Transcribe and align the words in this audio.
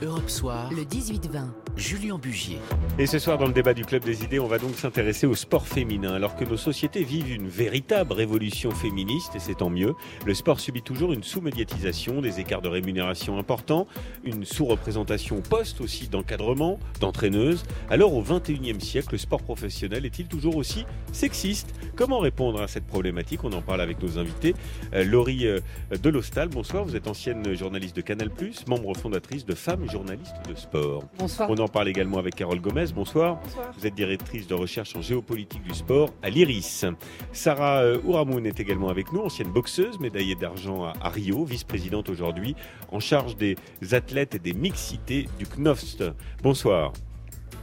Europe 0.00 0.30
Soir, 0.30 0.70
le 0.72 0.84
18-20. 0.84 1.48
Julien 1.76 2.18
Bugier. 2.18 2.58
Et 2.98 3.06
ce 3.06 3.18
soir, 3.18 3.38
dans 3.38 3.46
le 3.46 3.52
débat 3.52 3.74
du 3.74 3.84
Club 3.84 4.04
des 4.04 4.24
idées, 4.24 4.38
on 4.40 4.46
va 4.46 4.58
donc 4.58 4.74
s'intéresser 4.74 5.26
au 5.26 5.34
sport 5.34 5.66
féminin. 5.66 6.12
Alors 6.12 6.36
que 6.36 6.44
nos 6.44 6.56
sociétés 6.56 7.04
vivent 7.04 7.32
une 7.32 7.48
véritable 7.48 8.12
révolution 8.12 8.70
féministe, 8.72 9.34
et 9.36 9.38
c'est 9.38 9.54
tant 9.54 9.70
mieux, 9.70 9.94
le 10.26 10.34
sport 10.34 10.60
subit 10.60 10.82
toujours 10.82 11.12
une 11.12 11.22
sous-médiatisation, 11.22 12.20
des 12.20 12.40
écarts 12.40 12.62
de 12.62 12.68
rémunération 12.68 13.38
importants, 13.38 13.86
une 14.24 14.44
sous-représentation 14.44 15.40
poste 15.40 15.80
aussi 15.80 16.08
d'encadrement, 16.08 16.78
d'entraîneuses. 17.00 17.62
Alors 17.90 18.14
au 18.14 18.22
21e 18.22 18.80
siècle, 18.80 19.08
le 19.12 19.18
sport 19.18 19.42
professionnel 19.42 20.04
est-il 20.04 20.26
toujours 20.26 20.56
aussi 20.56 20.84
sexiste? 21.12 21.74
Comment 21.96 22.18
répondre 22.18 22.60
à 22.60 22.68
cette 22.68 22.86
problématique? 22.86 23.44
On 23.44 23.52
en 23.52 23.62
parle 23.62 23.80
avec 23.80 24.02
nos 24.02 24.18
invités. 24.18 24.54
Euh, 24.94 25.04
Laurie 25.04 25.46
euh, 25.46 25.60
Delostal, 26.02 26.48
bonsoir. 26.48 26.84
Vous 26.84 26.96
êtes 26.96 27.08
ancienne 27.08 27.54
journaliste 27.54 27.96
de 27.96 28.00
Canal+, 28.00 28.30
membre 28.68 28.96
fondatrice 28.96 29.44
de 29.44 29.54
Femmes 29.54 29.87
journalistes 29.88 30.36
de 30.48 30.54
sport. 30.54 31.04
Bonsoir. 31.18 31.50
On 31.50 31.56
en 31.58 31.68
parle 31.68 31.88
également 31.88 32.18
avec 32.18 32.34
Carole 32.34 32.60
Gomez. 32.60 32.86
Bonsoir. 32.94 33.40
Bonsoir. 33.42 33.72
Vous 33.76 33.86
êtes 33.86 33.94
directrice 33.94 34.46
de 34.46 34.54
recherche 34.54 34.94
en 34.96 35.02
géopolitique 35.02 35.62
du 35.62 35.74
sport 35.74 36.10
à 36.22 36.30
l'IRIS. 36.30 36.84
Sarah 37.32 37.82
euh, 37.82 38.00
Ouramoun 38.04 38.46
est 38.46 38.60
également 38.60 38.88
avec 38.88 39.12
nous, 39.12 39.20
ancienne 39.20 39.52
boxeuse, 39.52 39.98
médaillée 40.00 40.34
d'argent 40.34 40.84
à, 40.84 41.08
Rio, 41.08 41.44
vice-présidente 41.44 42.08
aujourd'hui, 42.08 42.54
en 42.92 43.00
charge 43.00 43.36
des 43.36 43.56
athlètes 43.92 44.34
et 44.34 44.38
des 44.38 44.54
mixités 44.54 45.28
du 45.38 45.46
CNOFST. 45.46 46.04
Bonsoir. 46.42 46.92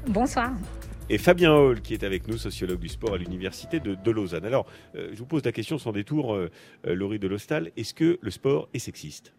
Bonsoir. 0.08 0.52
Et 1.10 1.20
Fabien 1.20 1.54
Hall, 1.54 1.82
qui 1.82 1.94
est 1.94 2.04
avec 2.04 2.28
nous, 2.28 2.38
sociologue 2.38 2.80
du 2.80 2.90
sport 2.90 3.14
à 3.14 3.18
l'université 3.18 3.80
de, 3.80 3.94
de 3.94 4.12
Lausanne. 4.12 4.46
Alors, 4.46 4.66
euh, 4.96 5.10
je 5.14 5.20
vous 5.20 5.28
pose 5.28 5.46
la 5.46 5.52
question 5.52 5.78
sans 5.78 5.92
détour, 5.92 6.34
euh, 6.34 6.50
Laurie 6.84 7.20
de 7.20 7.28
Lostal. 7.28 7.72
Est-ce 7.78 7.94
que 7.94 8.18
le 8.22 8.32
sport 8.32 8.70
est 8.74 8.80
sexiste? 8.80 9.34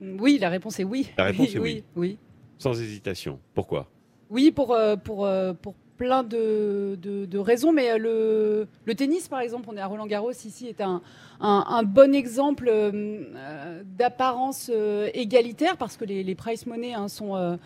Oui, 0.00 0.38
la 0.40 0.48
réponse 0.48 0.78
est 0.80 0.84
oui. 0.84 1.10
La 1.16 1.24
réponse 1.24 1.54
est 1.54 1.58
oui. 1.60 1.84
Oui, 1.96 2.18
Sans 2.58 2.80
hésitation. 2.80 3.38
Pourquoi? 3.54 3.88
Oui 4.30 4.50
pour, 4.50 4.72
euh, 4.72 4.96
pour, 4.96 5.24
euh, 5.26 5.52
pour 5.52 5.74
plein 5.96 6.24
de, 6.24 6.98
de- 7.00 7.24
de 7.24 7.38
raisons, 7.38 7.72
mais 7.72 7.92
euh, 7.92 7.98
le, 7.98 8.68
le 8.84 8.94
tennis, 8.96 9.28
par 9.28 9.40
exemple, 9.40 9.68
on 9.70 9.76
est 9.76 9.80
à 9.80 9.86
Roland 9.86 10.06
Garros 10.06 10.32
ici, 10.32 10.66
est 10.66 10.80
un, 10.80 11.00
un- 11.40 11.64
un 11.68 11.82
bon 11.84 12.12
exemple 12.14 12.68
euh, 12.68 13.82
d'apparence 13.84 14.70
euh, 14.74 15.08
égalitaire 15.14 15.76
parce 15.76 15.96
que 15.96 16.04
les, 16.04 16.24
les 16.24 16.34
price 16.34 16.66
money 16.66 16.94
hein, 16.94 17.06
sont, 17.08 17.36
euh, 17.36 17.56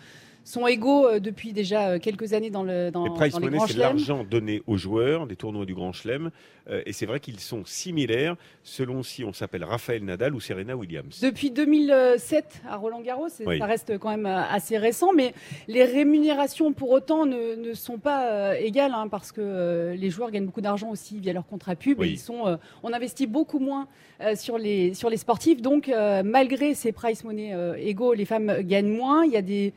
sont 0.49 0.65
égaux 0.65 1.07
euh, 1.07 1.19
depuis 1.19 1.53
déjà 1.53 1.89
euh, 1.89 1.99
quelques 1.99 2.33
années 2.33 2.49
dans, 2.49 2.63
le, 2.63 2.89
dans, 2.89 3.03
Les 3.03 3.11
prize 3.11 3.33
dans 3.33 3.39
les 3.39 3.49
money, 3.49 3.59
c'est 3.67 3.77
l'argent 3.77 4.23
donné 4.23 4.61
aux 4.65 4.77
joueurs 4.77 5.27
des 5.27 5.35
tournois 5.35 5.65
du 5.65 5.75
Grand 5.75 5.93
Chelem. 5.93 6.31
Euh, 6.69 6.81
et 6.85 6.93
c'est 6.93 7.05
vrai 7.05 7.19
qu'ils 7.19 7.39
sont 7.39 7.63
similaires 7.65 8.35
selon 8.63 9.03
si 9.03 9.23
on 9.23 9.31
s'appelle 9.31 9.63
Raphaël 9.63 10.03
Nadal 10.03 10.33
ou 10.33 10.39
Serena 10.39 10.75
Williams. 10.75 11.19
Depuis 11.21 11.51
2007 11.51 12.61
à 12.67 12.77
Roland 12.77 13.01
Garros, 13.01 13.27
Oui. 13.45 13.59
ça 13.59 13.65
reste 13.65 13.97
quand 13.99 14.09
même 14.09 14.25
assez 14.25 14.77
récent, 14.77 15.13
mais 15.13 15.33
les 15.67 15.83
rémunérations 15.83 16.73
pour 16.73 16.89
autant 16.89 17.25
ne, 17.25 17.55
ne 17.55 17.73
sont 17.73 17.99
pas 17.99 18.59
égales 18.59 18.93
hein, 18.95 19.07
parce 19.07 19.31
que 19.31 19.41
euh, 19.41 19.95
les 19.95 20.09
joueurs 20.09 20.31
gagnent 20.31 20.45
beaucoup 20.45 20.61
d'argent 20.61 20.89
aussi 20.89 21.19
via 21.19 21.33
leur 21.33 21.45
contrat 21.45 21.75
pub. 21.75 21.99
Oui. 21.99 22.07
Et 22.07 22.11
ils 22.13 22.19
sont, 22.19 22.47
euh, 22.47 22.57
on 22.83 22.91
investit 22.91 23.27
beaucoup 23.27 23.59
moins 23.59 23.87
sur, 24.35 24.57
les, 24.57 24.93
sur 24.95 25.09
les 25.09 25.15
sportifs, 25.17 25.61
donc 25.61 25.89
malgré 26.25 26.73
ces 26.73 26.91
price 26.91 27.23
money 27.23 27.55
égaux, 27.77 28.13
les 28.13 28.25
femmes 28.25 28.63
gagnent 28.63 28.91
moins. 28.91 29.23
Il 29.23 29.31
y 29.31 29.37
a 29.37 29.41
des 29.41 29.73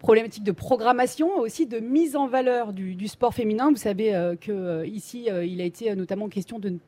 problématiques 0.00 0.42
de 0.44 0.50
programmation, 0.52 1.38
aussi 1.38 1.66
de 1.66 1.78
mise 1.78 2.16
en 2.16 2.26
valeur 2.26 2.72
du, 2.72 2.94
du 2.96 3.06
sport 3.06 3.34
féminin. 3.34 3.70
Vous 3.70 3.76
savez 3.76 4.14
euh, 4.14 4.34
que 4.34 4.50
euh, 4.50 4.86
ici, 4.86 5.30
euh, 5.30 5.44
il 5.44 5.60
a 5.60 5.64
été 5.64 5.90
euh, 5.90 5.94
notamment 5.94 6.28
question 6.28 6.58
de 6.58 6.70
ne 6.70 6.78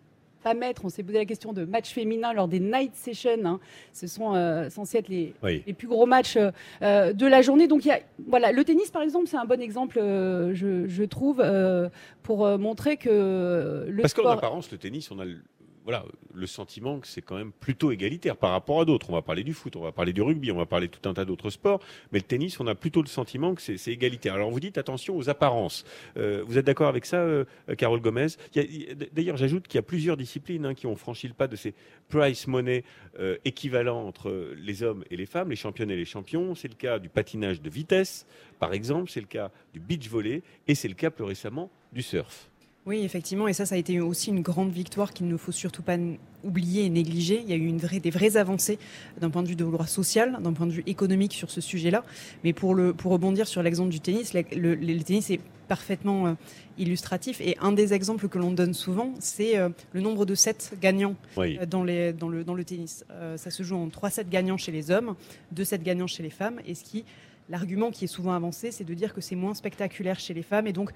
pas 0.43 0.55
mettre, 0.55 0.85
on 0.85 0.89
s'est 0.89 1.05
posé 1.05 1.19
la 1.19 1.25
question 1.25 1.53
de 1.53 1.65
matchs 1.65 1.93
féminins 1.93 2.33
lors 2.33 2.49
des 2.49 2.59
night 2.59 2.97
sessions. 2.97 3.45
hein. 3.45 3.61
Ce 3.93 4.09
sont 4.09 4.35
euh, 4.35 4.69
censés 4.71 4.99
être 4.99 5.09
les, 5.09 5.35
Oui. 5.41 5.63
les 5.69 5.73
plus 5.73 5.87
gros 5.87 6.05
matchs 6.05 6.37
de 6.37 7.27
la 7.27 7.43
journée. 7.43 7.69
Donc, 7.69 7.85
il 7.85 7.89
y 7.89 7.91
a, 7.93 8.01
voilà, 8.27 8.51
le 8.51 8.65
tennis, 8.65 8.91
par 8.91 9.03
exemple, 9.03 9.29
c'est 9.29 9.37
un 9.37 9.45
bon 9.45 9.61
exemple, 9.63 10.01
euh, 10.01 10.53
je, 10.53 10.89
je 10.89 11.05
trouve, 11.05 11.41
euh, 11.45 11.89
pour 12.25 12.45
euh, 12.45 12.59
montrer 12.59 12.97
que 12.97 13.87
le 13.89 14.03
Parce 14.03 14.15
qu'en 14.15 14.23
sport. 14.23 14.33
apparence, 14.33 14.73
le 14.73 14.79
tennis, 14.79 15.13
on 15.13 15.21
a 15.21 15.25
le, 15.25 15.37
voilà, 15.85 16.05
le 16.33 16.47
sentiment 16.47 17.01
que 17.01 17.07
c'est 17.07 17.23
quand 17.23 17.37
même 17.37 17.53
plutôt 17.53 17.91
égalitaire 17.91 18.37
par 18.37 18.51
rapport 18.51 18.81
à 18.81 18.85
d'autres. 18.85 19.11
On 19.11 19.13
va 19.13 19.23
parler 19.23 19.43
du 19.43 19.53
foot, 19.53 19.77
on 19.77 19.83
va 19.83 19.93
parler 19.93 20.13
du 20.13 20.23
rugby, 20.23 20.53
on 20.53 20.57
va 20.57 20.67
parler 20.67 20.87
de 20.87 20.93
tout 20.93 21.09
un 21.09 21.15
tas 21.15 21.25
d'autres 21.25 21.51
sports. 21.51 21.81
Mais 22.13 22.19
le 22.19 22.25
tennis, 22.25 22.61
on 22.61 22.67
a 22.67 22.75
plutôt 22.75 23.03
le 23.03 23.09
sentiment 23.09 23.55
que 23.55 23.63
c'est 23.63 23.93
égalitaire. 23.93 24.35
Alors 24.35 24.51
vous 24.51 24.61
dites 24.61 24.79
attention 24.79 25.17
aux 25.17 25.29
apparences. 25.29 25.85
Euh, 26.17 26.45
vous 26.47 26.59
êtes 26.59 26.67
d'accord 26.67 26.89
avec 26.89 27.05
ça, 27.05 27.19
euh, 27.19 27.45
Carole 27.77 28.01
Gomez? 28.01 28.29
D'ailleurs, 29.13 29.37
j'ajoute 29.37 29.67
qu'il 29.67 29.77
y 29.77 29.79
a 29.79 29.83
plusieurs 29.83 30.17
disciplines 30.17 30.67
hein, 30.67 30.75
qui 30.75 30.87
ont 30.87 30.97
franchi 30.97 31.27
le 31.27 31.35
pas 31.35 31.49
de 31.49 31.57
ces 31.57 31.75
price 32.09 32.47
money 32.47 32.85
euh, 33.19 33.37
équivalents 33.45 34.07
entre 34.07 34.55
les 34.57 34.83
hommes 34.83 35.05
et 35.11 35.17
les 35.17 35.27
femmes, 35.27 35.51
les 35.51 35.57
championnes 35.57 35.91
et 35.91 35.97
les 35.97 36.05
champions. 36.05 36.55
C'est 36.55 36.69
le 36.69 36.75
cas 36.75 36.99
du 36.99 37.09
patinage 37.09 37.61
de 37.61 37.71
vitesse, 37.71 38.27
par 38.59 38.73
exemple. 38.73 39.11
C'est 39.11 39.21
le 39.21 39.27
cas 39.27 39.51
du 39.73 39.81
beach 39.81 40.09
volley 40.09 40.43
et 40.69 40.75
c'est 40.75 40.89
le 40.89 40.95
cas 40.95 41.11
plus 41.11 41.25
récemment 41.25 41.71
du 41.93 42.03
surf. 42.03 42.52
Oui, 42.85 43.03
effectivement, 43.05 43.47
et 43.47 43.53
ça, 43.53 43.65
ça 43.65 43.77
a 43.77 43.79
été 43.79 44.01
aussi 44.01 44.31
une 44.31 44.41
grande 44.43 44.73
victoire 44.73 45.13
qu'il 45.13 45.29
ne 45.29 45.37
faut 45.37 45.53
surtout 45.53 45.83
pas 45.85 45.97
oublier 46.43 46.85
et 46.85 46.91
négliger. 46.91 47.41
Il 47.41 47.49
y 47.49 47.53
a 47.53 47.57
eu 47.57 47.67
une 47.67 47.79
vraie, 47.79 48.01
des 48.01 48.11
vraies 48.11 48.37
avancées 48.37 48.77
d'un 49.21 49.31
point 49.31 49.45
de 49.45 49.49
vue 49.49 49.55
de 49.55 49.65
droit 49.65 49.87
social, 49.87 50.39
d'un 50.43 50.53
point 50.53 50.67
de 50.67 50.73
vue 50.73 50.83
économique 50.87 51.33
sur 51.33 51.49
ce 51.49 51.61
sujet-là. 51.61 52.03
Mais 52.43 52.53
pour, 52.53 52.75
le, 52.75 52.93
pour 52.93 53.13
rebondir 53.13 53.47
sur 53.47 53.63
l'exemple 53.63 53.91
du 53.91 54.01
tennis, 54.01 54.35
le, 54.35 54.43
le- 54.57 54.75
le 54.75 55.03
tennis 55.05 55.31
est 55.31 55.39
parfaitement 55.69 56.27
euh, 56.27 56.35
illustratif. 56.77 57.41
Et 57.41 57.57
un 57.61 57.71
des 57.71 57.95
exemples 57.95 58.29
que 58.29 58.39
l'on 58.41 58.51
donne 58.51 58.75
souvent, 58.75 59.15
c'est 59.21 59.57
euh, 59.59 59.69
le 59.93 60.01
nombre 60.01 60.27
de 60.27 60.35
sets 60.35 60.73
gagnants 60.81 61.15
Oui. 61.37 61.59
euh, 61.63 61.67
dans, 61.67 61.85
les, 61.85 62.13
dans, 62.13 62.29
le, 62.29 62.43
dans 62.43 62.55
le 62.55 62.65
tennis. 62.65 63.05
Ça 63.37 63.51
se 63.53 63.63
joue 63.63 63.77
en 63.77 63.89
3 63.91 64.11
sets 64.11 64.25
gagnants 64.29 64.57
chez 64.57 64.73
les 64.73 64.91
hommes, 64.91 65.15
2 65.53 65.63
sets 65.65 65.79
gagnants 65.79 66.09
chez 66.09 66.25
les 66.25 66.31
femmes. 66.31 66.59
Et 66.67 66.75
ce 66.75 66.83
qui, 66.83 67.05
l'argument 67.49 67.93
qui 67.93 68.07
est 68.07 68.09
souvent 68.09 68.33
avancé, 68.33 68.73
c'est 68.73 68.83
de 68.83 68.95
dire 68.95 69.15
que 69.15 69.21
c'est 69.21 69.37
moins 69.37 69.55
spectaculaire 69.55 70.19
chez 70.19 70.35
les 70.35 70.43
femmes. 70.43 70.67
Et 70.67 70.73
donc, 70.73 70.91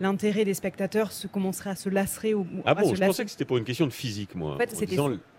l'intérêt 0.00 0.44
des 0.44 0.54
spectateurs 0.54 1.12
se 1.12 1.26
commencerait 1.26 1.70
à 1.70 1.76
se 1.76 1.88
lasserer. 1.88 2.34
Ou, 2.34 2.46
Ah 2.64 2.74
bon, 2.74 2.82
je 2.94 3.00
lasser. 3.00 3.06
pensais 3.06 3.24
que 3.24 3.30
c'était 3.30 3.44
pour 3.44 3.56
une 3.58 3.64
question 3.64 3.86
de 3.86 3.92
physique, 3.92 4.34
moi. 4.34 4.54
En 4.54 4.58
fait, 4.58 4.72
en 4.72 4.76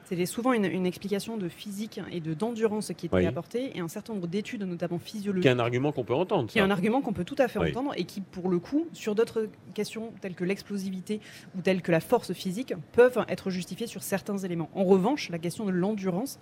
c'était 0.09 0.25
souvent 0.25 0.53
une, 0.53 0.63
une 0.63 0.85
explication 0.85 1.35
de 1.35 1.50
physique 1.50 2.00
et 2.13 2.22
de 2.22 2.34
d'endurance 2.34 2.94
qui 2.95 3.07
était 3.07 3.16
Oui. 3.18 3.25
apportée, 3.25 3.75
et 3.75 3.81
un 3.81 3.90
certain 3.90 4.13
nombre 4.13 4.28
d'études, 4.28 4.63
notamment 4.63 5.00
physiologiques, 5.00 5.41
qui 5.41 5.47
est 5.50 5.51
un 5.51 5.59
argument 5.59 5.91
qu'on 5.91 6.06
peut 6.06 6.13
entendre. 6.13 6.47
qui 6.50 6.59
est 6.59 6.62
un 6.62 6.72
argument 6.72 7.01
qu'on 7.01 7.12
peut 7.12 7.25
tout 7.25 7.35
à 7.40 7.50
fait 7.50 7.59
Oui. 7.59 7.72
entendre 7.72 7.91
et 7.97 8.06
qui, 8.06 8.22
pour 8.22 8.47
le 8.47 8.59
coup, 8.59 8.88
sur 8.94 9.16
d'autres 9.16 9.50
questions 9.73 10.13
telles 10.22 10.35
que 10.35 10.45
l'explosivité 10.45 11.19
ou 11.57 11.62
telles 11.62 11.81
que 11.81 11.91
la 11.91 12.00
force 12.00 12.31
physique, 12.31 12.74
peuvent 12.94 13.19
être 13.28 13.50
justifiées 13.50 13.88
sur 13.88 14.01
certains 14.01 14.38
éléments. 14.38 14.69
En 14.74 14.85
revanche, 14.85 15.29
la 15.29 15.39
question 15.39 15.66
de 15.66 15.72
l'endurance, 15.72 16.39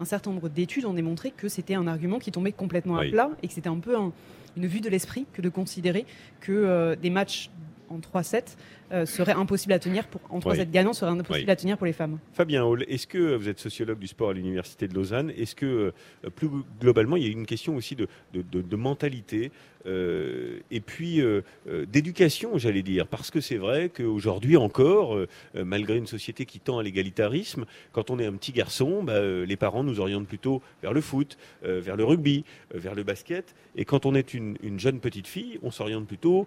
un 0.00 0.04
certain 0.04 0.30
nombre 0.30 0.48
d'études 0.48 0.84
ont 0.84 0.94
démontré 0.94 1.30
que 1.30 1.48
c'était 1.48 1.74
un 1.74 1.86
argument 1.86 2.18
qui 2.18 2.30
tombait 2.32 2.52
complètement 2.52 2.98
Oui. 2.98 3.08
à 3.08 3.10
plat 3.10 3.30
et 3.42 3.48
que 3.48 3.54
c'était 3.54 3.68
un 3.68 3.78
peu 3.78 3.96
un- 3.96 4.12
une 4.56 4.66
vue 4.66 4.80
de 4.80 4.88
l'esprit 4.88 5.26
que 5.32 5.42
de 5.42 5.48
considérer 5.48 6.06
que 6.40 6.52
euh, 6.52 6.96
des 6.96 7.10
matchs 7.10 7.50
en 7.90 7.98
3-7 7.98 8.56
euh, 8.92 9.06
seraient 9.06 9.32
impossibles 9.32 9.72
à 9.72 9.78
tenir 9.78 10.06
pour 10.06 10.20
en 10.30 10.38
3-7 10.38 10.58
Oui. 10.60 10.66
gagnants 10.66 10.92
seraient 10.92 11.10
impossibles 11.10 11.46
Oui. 11.46 11.50
à 11.52 11.56
tenir 11.56 11.76
pour 11.76 11.86
les 11.86 11.92
femmes. 11.92 12.18
Fabien 12.32 12.64
Hall, 12.64 12.84
est-ce 12.88 13.06
que 13.06 13.34
vous 13.36 13.48
êtes 13.48 13.58
sociologue 13.58 13.98
du 13.98 14.06
sport 14.06 14.30
à 14.30 14.32
l'Université 14.32 14.88
de 14.88 14.94
Lausanne 14.94 15.30
Est-ce 15.36 15.54
que, 15.54 15.66
euh, 16.24 16.30
plus 16.34 16.48
globalement, 16.80 17.16
il 17.16 17.24
y 17.24 17.26
a 17.26 17.30
une 17.30 17.46
question 17.46 17.76
aussi 17.76 17.94
de, 17.96 18.08
de- 18.34 18.42
de- 18.42 18.62
de 18.62 18.76
mentalité 18.76 19.50
euh, 19.86 20.58
et 20.70 20.80
puis 20.80 21.22
d'éducation, 21.86 22.58
j'allais 22.58 22.82
dire? 22.82 23.06
Parce 23.06 23.30
que 23.30 23.40
c'est 23.40 23.56
vrai 23.56 23.88
qu'aujourd'hui 23.90 24.56
encore, 24.56 25.16
malgré 25.54 25.96
une 25.96 26.06
société 26.06 26.44
qui 26.46 26.60
tend 26.60 26.78
à 26.78 26.82
l'égalitarisme, 26.82 27.64
quand 27.92 28.10
on 28.10 28.18
est 28.18 28.26
un 28.26 28.32
petit 28.34 28.52
garçon, 28.52 29.02
bah, 29.02 29.20
les 29.22 29.56
parents 29.56 29.84
nous 29.84 30.00
orientent 30.00 30.26
plutôt 30.26 30.62
vers 30.82 30.92
le 30.92 31.00
foot, 31.00 31.38
vers 31.62 31.96
le 31.96 32.04
rugby, 32.04 32.44
vers 32.74 32.94
le 32.94 33.02
basket. 33.02 33.54
Et 33.76 33.84
quand 33.84 34.06
on 34.06 34.14
est 34.14 34.34
une, 34.34 34.56
une 34.62 34.78
jeune 34.80 35.00
petite 35.00 35.26
fille, 35.26 35.58
on 35.62 35.70
s'oriente 35.70 36.06
plutôt, 36.06 36.46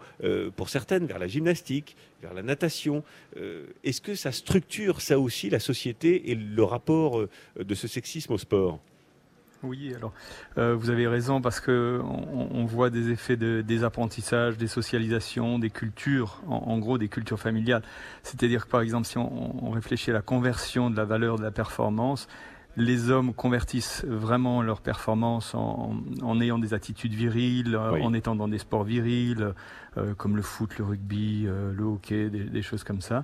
pour 0.56 0.69
certaines, 0.69 1.06
vers 1.06 1.19
la 1.19 1.28
gymnastique, 1.28 1.96
vers 2.22 2.31
la 2.34 2.42
natation. 2.44 3.03
Euh, 3.38 3.66
Est-ce 3.84 4.02
que 4.02 4.16
ça 4.16 4.31
structure 4.31 5.02
ça 5.02 5.19
aussi 5.19 5.50
la 5.50 5.59
société 5.59 6.31
et 6.31 6.36
le 6.36 6.64
rapport 6.64 7.19
euh, 7.19 7.30
de 7.59 7.74
ce 7.75 7.88
sexisme 7.88 8.34
au 8.34 8.38
sport? 8.38 8.80
Oui, 9.64 9.94
alors 9.96 10.12
euh, 10.58 10.74
vous 10.74 10.90
avez 10.90 11.08
raison 11.08 11.40
parce 11.40 11.59
que 11.59 12.02
on, 12.03 12.47
on 12.52 12.66
voit 12.66 12.90
des 12.90 13.11
effets 13.11 13.38
de, 13.38 13.61
des 13.61 13.84
apprentissages, 13.84 14.58
des 14.58 14.66
socialisations, 14.67 15.59
des 15.59 15.70
cultures, 15.70 16.41
en, 16.47 16.56
en 16.56 16.79
gros 16.79 16.97
des 16.97 17.09
cultures 17.09 17.40
familiales. 17.40 17.84
C'est-à-dire 18.23 18.66
que 18.66 18.72
par 18.72 18.82
exemple, 18.82 19.06
si 19.06 19.20
on, 19.20 19.64
on 19.64 19.70
réfléchit 19.70 20.09
à 20.09 20.14
la 20.14 20.23
conversion 20.23 20.90
de 20.90 20.97
la 20.97 21.06
valeur 21.06 21.38
de 21.38 21.44
la 21.44 21.52
performance, 21.52 22.28
les 22.78 23.11
hommes 23.11 23.34
convertissent 23.35 24.03
vraiment 24.08 24.64
leur 24.64 24.82
performance 24.82 25.53
en, 25.53 25.94
en 26.23 26.41
ayant 26.41 26.58
des 26.58 26.73
attitudes 26.73 27.14
viriles, 27.14 27.78
Oui. 27.94 28.02
en 28.02 28.14
étant 28.14 28.35
dans 28.35 28.47
des 28.47 28.58
sports 28.59 28.85
virils, 28.85 29.53
comme 30.17 30.35
le 30.38 30.41
foot, 30.41 30.78
le 30.78 30.85
rugby, 30.85 31.46
euh, 31.47 31.73
le 31.73 31.84
hockey, 31.84 32.29
des, 32.29 32.43
des 32.46 32.61
choses 32.61 32.84
comme 32.84 33.02
ça. 33.02 33.23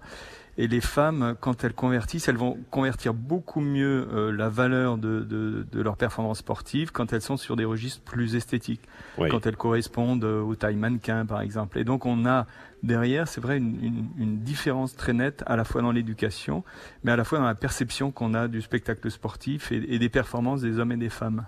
Et 0.59 0.67
les 0.67 0.81
femmes, 0.81 1.35
quand 1.39 1.63
elles 1.63 1.73
convertissent, 1.75 2.27
elles 2.27 2.35
vont 2.35 2.57
convertir 2.71 3.13
beaucoup 3.13 3.61
mieux 3.61 4.07
euh, 4.11 4.31
la 4.31 4.49
valeur 4.49 4.97
de, 4.97 5.19
de, 5.21 5.65
de 5.71 5.81
leur 5.81 5.97
performance 5.97 6.39
sportive 6.39 6.91
quand 6.91 7.13
elles 7.13 7.21
sont 7.21 7.37
sur 7.37 7.55
des 7.55 7.63
registres 7.63 8.01
plus 8.01 8.35
esthétiques, 8.35 8.81
Oui. 9.19 9.29
quand 9.29 9.45
elles 9.45 9.55
correspondent 9.55 10.23
euh, 10.23 10.41
aux 10.41 10.55
tailles 10.55 10.75
mannequins, 10.75 11.25
par 11.27 11.41
exemple. 11.41 11.77
Et 11.77 11.83
donc 11.83 12.07
on 12.07 12.25
a 12.25 12.47
derrière, 12.81 13.27
c'est 13.27 13.39
vrai, 13.39 13.57
une, 13.57 13.77
une, 13.83 14.07
une 14.17 14.39
différence 14.39 14.95
très 14.95 15.13
nette 15.13 15.43
à 15.45 15.55
la 15.57 15.63
fois 15.63 15.83
dans 15.83 15.91
l'éducation, 15.91 16.63
mais 17.03 17.11
à 17.11 17.15
la 17.15 17.23
fois 17.23 17.37
dans 17.37 17.45
la 17.45 17.55
perception 17.55 18.11
qu'on 18.11 18.33
a 18.33 18.47
du 18.47 18.61
spectacle 18.61 19.09
sportif 19.11 19.71
et, 19.71 19.93
et 19.93 19.99
des 19.99 20.09
performances 20.09 20.61
des 20.61 20.79
hommes 20.79 20.91
et 20.91 20.97
des 20.97 21.09
femmes. 21.09 21.45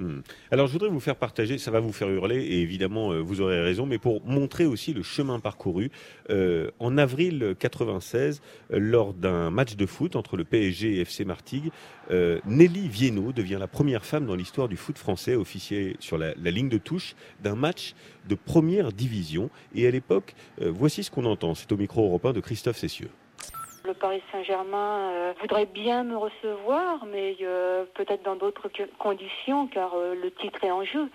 Hmm. 0.00 0.20
Alors 0.50 0.66
je 0.66 0.72
voudrais 0.72 0.88
vous 0.88 0.98
faire 0.98 1.16
partager, 1.16 1.58
ça 1.58 1.70
va 1.70 1.78
vous 1.78 1.92
faire 1.92 2.08
hurler 2.08 2.42
et 2.42 2.62
évidemment 2.62 3.12
euh, 3.12 3.20
vous 3.20 3.42
aurez 3.42 3.60
raison, 3.60 3.84
mais 3.84 3.98
pour 3.98 4.24
montrer 4.24 4.64
aussi 4.64 4.94
le 4.94 5.02
chemin 5.02 5.40
parcouru, 5.40 5.90
euh, 6.30 6.70
en 6.78 6.96
avril 6.96 7.54
96, 7.58 8.40
euh, 8.72 8.78
lors 8.78 9.12
d'un 9.12 9.50
match 9.50 9.76
de 9.76 9.84
foot 9.84 10.16
entre 10.16 10.38
le 10.38 10.44
PSG 10.44 10.96
et 10.96 11.00
FC 11.02 11.26
Martigues, 11.26 11.70
Nelly 12.10 12.88
Viennot 12.88 13.32
devient 13.32 13.58
la 13.60 13.68
première 13.68 14.04
femme 14.04 14.26
dans 14.26 14.34
l'histoire 14.34 14.68
du 14.68 14.76
foot 14.76 14.98
français 14.98 15.36
officier 15.36 15.96
sur 16.00 16.18
la, 16.18 16.34
la 16.34 16.50
ligne 16.50 16.68
de 16.68 16.78
touche 16.78 17.14
d'un 17.40 17.54
match 17.54 17.94
de 18.28 18.34
première 18.34 18.90
division. 18.90 19.48
Et 19.76 19.86
à 19.86 19.92
l'époque, 19.92 20.34
voici 20.58 21.04
ce 21.04 21.10
qu'on 21.12 21.24
entend, 21.24 21.54
c'est 21.54 21.70
au 21.70 21.76
micro 21.76 22.04
européen 22.04 22.32
de 22.32 22.40
Christophe 22.40 22.78
Cessieux. 22.78 23.10
Le 23.84 23.94
Paris 23.94 24.22
Saint-Germain 24.30 25.10
euh, 25.12 25.32
voudrait 25.40 25.66
bien 25.66 26.04
me 26.04 26.16
recevoir, 26.16 27.06
mais 27.06 27.36
euh, 27.40 27.84
peut-être 27.94 28.22
dans 28.24 28.36
d'autres 28.36 28.70
conditions, 28.98 29.68
car 29.68 29.94
euh, 29.94 30.14
le 30.14 30.30
titre 30.32 30.62
est 30.62 30.70
en 30.70 30.84
jeu. 30.84 31.08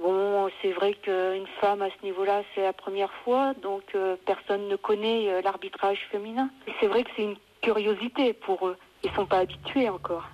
Bon, 0.00 0.48
c'est 0.62 0.72
vrai 0.72 0.94
qu'une 0.94 1.46
femme 1.60 1.82
à 1.82 1.88
ce 1.88 2.04
niveau-là, 2.04 2.42
c'est 2.54 2.62
la 2.62 2.72
première 2.72 3.12
fois, 3.24 3.52
donc 3.54 3.82
personne 4.26 4.68
ne 4.68 4.76
connaît 4.76 5.42
l'arbitrage 5.42 5.98
féminin. 6.12 6.50
C'est 6.78 6.86
vrai 6.86 7.02
que 7.02 7.10
c'est 7.16 7.24
une 7.24 7.36
curiosité 7.62 8.32
pour 8.32 8.68
eux. 8.68 8.76
Ils 9.02 9.10
sont 9.12 9.26
pas 9.26 9.38
habitués 9.38 9.88
encore. 9.88 10.28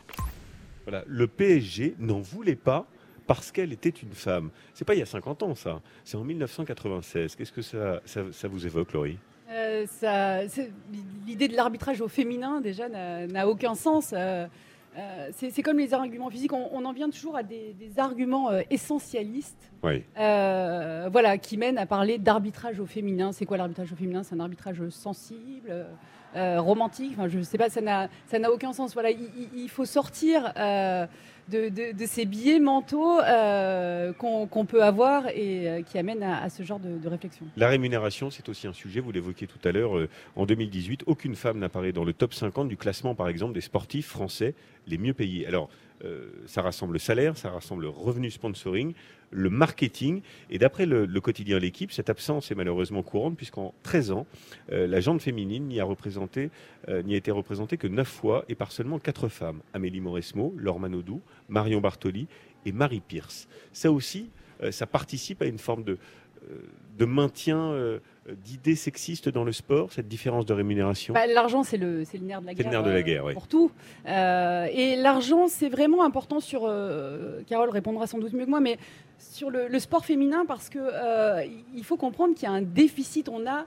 Voilà, 0.85 1.03
le 1.06 1.27
PSG 1.27 1.94
n'en 1.99 2.20
voulait 2.20 2.56
pas 2.56 2.85
parce 3.27 3.50
qu'elle 3.50 3.73
était 3.73 3.88
une 3.88 4.12
femme. 4.12 4.50
C'est 4.75 4.85
pas 4.85 4.94
il 4.94 4.99
y 4.99 5.03
a 5.03 5.06
50 5.06 5.43
ans 5.43 5.55
ça, 5.55 5.81
c'est 6.05 6.19
en 6.19 6.25
1996. 6.25 7.35
Qu'est-ce 7.35 7.53
que 7.53 7.62
ça, 7.62 8.03
ça 8.05 8.49
vous 8.49 8.67
évoque, 8.67 8.93
Laurie? 8.93 9.19
Euh, 9.55 10.47
L'idée 11.27 11.49
de 11.49 11.56
l'arbitrage 11.56 12.01
au 12.01 12.09
féminin, 12.09 12.61
déjà, 12.61 12.89
n'a 12.89 13.49
aucun 13.49 13.75
sens. 13.75 14.12
Euh, 14.12 14.47
euh, 14.97 15.29
c'est 15.33 15.62
comme 15.62 15.79
les 15.79 15.93
arguments 15.93 16.31
physiques, 16.31 16.53
on, 16.53 16.69
on 16.73 16.85
en 16.85 16.93
vient 16.93 17.11
toujours 17.11 17.37
à 17.37 17.43
des, 17.43 17.75
des 17.79 17.99
arguments 17.99 18.51
essentialistes 18.71 19.73
Oui. 19.83 20.05
euh, 20.19 21.09
voilà, 21.11 21.39
qui 21.39 21.56
mènent 21.56 21.79
à 21.79 21.87
parler 21.87 22.19
d'arbitrage 22.19 22.79
au 22.79 22.87
féminin. 22.87 23.33
C'est 23.33 23.47
quoi 23.47 23.56
l'arbitrage 23.56 23.93
au 23.93 23.97
féminin? 23.97 24.23
C'est 24.23 24.35
un 24.35 24.41
arbitrage 24.41 24.87
sensible, 24.91 25.87
romantique. 26.35 27.12
Enfin, 27.15 27.29
je 27.29 27.41
sais 27.41 27.59
pas, 27.59 27.71
ça 27.71 27.81
n'a 27.81 28.53
aucun 28.53 28.73
sens. 28.73 28.93
Voilà, 28.95 29.11
il, 29.11 29.69
faut 29.69 29.85
sortir 29.85 30.53
de, 31.49 32.06
ces 32.06 32.25
biais 32.25 32.58
mentaux 32.58 33.20
euh, 33.20 34.12
qu'on 34.12 34.67
peut 34.67 34.82
avoir 34.82 35.29
et 35.29 35.69
euh, 35.69 35.82
qui 35.82 35.99
amènent 35.99 36.23
à, 36.23 36.49
ce 36.49 36.62
genre 36.62 36.81
de, 36.81 37.08
réflexion. 37.08 37.46
La 37.56 37.69
rémunération, 37.69 38.31
c'est 38.31 38.49
aussi 38.49 38.67
un 38.67 38.73
sujet, 38.73 39.00
vous 39.00 39.12
l'évoquiez 39.12 39.46
tout 39.46 39.58
à 39.64 39.73
l'heure. 39.73 39.96
euh, 39.96 40.08
en 40.37 40.46
2018, 40.46 41.05
aucune 41.06 41.35
femme 41.35 41.58
n'apparaît 41.58 41.93
dans 41.93 42.05
le 42.05 42.12
top 42.12 42.35
50 42.35 42.69
du 42.69 42.76
classement, 42.76 43.14
par 43.14 43.29
exemple, 43.29 43.55
des 43.55 43.61
sportifs 43.61 44.06
français 44.06 44.55
les 44.87 44.99
mieux 44.99 45.14
payés. 45.14 45.46
Alors, 45.46 45.70
ça 46.44 46.61
rassemble 46.61 46.93
le 46.93 46.99
salaire, 46.99 47.38
ça 47.38 47.49
rassemble 47.49 47.85
le 47.85 47.88
revenu 47.88 48.31
sponsoring, 48.31 48.93
le 49.31 49.49
marketing. 49.49 50.20
Et 50.50 50.58
d'après 50.58 50.85
le, 50.85 51.06
le 51.06 51.20
quotidien 51.23 51.58
L'équipe, 51.58 51.91
cette 51.93 52.11
absence 52.11 52.50
est 52.50 52.55
malheureusement 52.55 53.02
courante, 53.02 53.35
puisqu'en 53.35 53.73
13 53.85 54.11
ans, 54.11 54.26
la 54.69 55.00
jante 55.00 55.23
féminine 55.23 55.67
n'y 55.67 55.81
a, 55.81 55.85
représenté, 55.85 56.50
n'y 56.91 57.14
a 57.14 57.17
été 57.17 57.31
représentée 57.31 57.79
que 57.79 57.87
9 57.87 58.06
fois 58.06 58.44
et 58.50 58.55
par 58.55 58.73
seulement 58.73 58.99
4 58.99 59.29
femmes. 59.29 59.61
Amélie 59.73 60.02
Mauresmo, 60.02 60.52
Laure 60.58 60.79
Manodou, 60.79 61.23
Marion 61.49 61.81
Bartoli 61.81 62.26
et 62.67 62.73
Marie 62.73 63.00
Pierce. 63.00 63.49
Ça 63.73 63.91
aussi, 63.93 64.31
euh, 64.62 64.70
ça 64.70 64.87
participe 64.87 65.43
à 65.43 65.46
une 65.46 65.58
forme 65.58 65.85
de, 65.85 65.99
euh, 66.50 66.56
de 66.99 67.05
maintien 67.05 67.58
euh, 67.58 67.99
d'idées 68.44 68.76
sexistes 68.76 69.29
dans 69.29 69.44
le 69.44 69.52
sport, 69.52 69.93
cette 69.93 70.08
différence 70.08 70.46
de 70.46 70.55
rémunération? 70.55 71.12
Bah, 71.12 71.26
l'argent, 71.26 71.62
c'est 71.62 71.76
le, 71.76 71.99
le 72.00 72.19
nerf 72.20 72.41
de 72.41 72.46
la 72.46 72.52
C'est 72.52 72.58
le 72.58 72.62
guerre. 72.64 72.73
nerf 72.73 72.82
de 72.85 72.91
la 72.91 72.96
euh, 72.96 73.02
guerre, 73.02 73.25
oui. 73.26 73.35
Pour 73.35 73.49
tout. 73.49 73.70
Euh, 74.06 74.67
et 74.73 74.96
l'argent, 74.96 75.46
c'est 75.49 75.69
vraiment 75.69 76.05
important 76.05 76.41
sur. 76.41 76.62
euh, 76.64 77.43
Carole 77.46 77.69
répondra 77.70 78.06
sans 78.06 78.19
doute 78.19 78.32
mieux 78.32 78.44
que 78.46 78.50
moi, 78.50 78.61
mais 78.61 78.79
sur 79.19 79.50
le, 79.50 79.69
le 79.69 79.79
sport 79.79 80.05
féminin, 80.05 80.46
parce 80.46 80.69
que 80.70 80.79
il 81.75 81.85
faut 81.85 81.96
comprendre 81.99 82.35
qu'il 82.35 82.44
y 82.44 82.50
a 82.50 82.55
un 82.55 82.62
déficit. 82.62 83.29
On 83.29 83.46
a, 83.46 83.67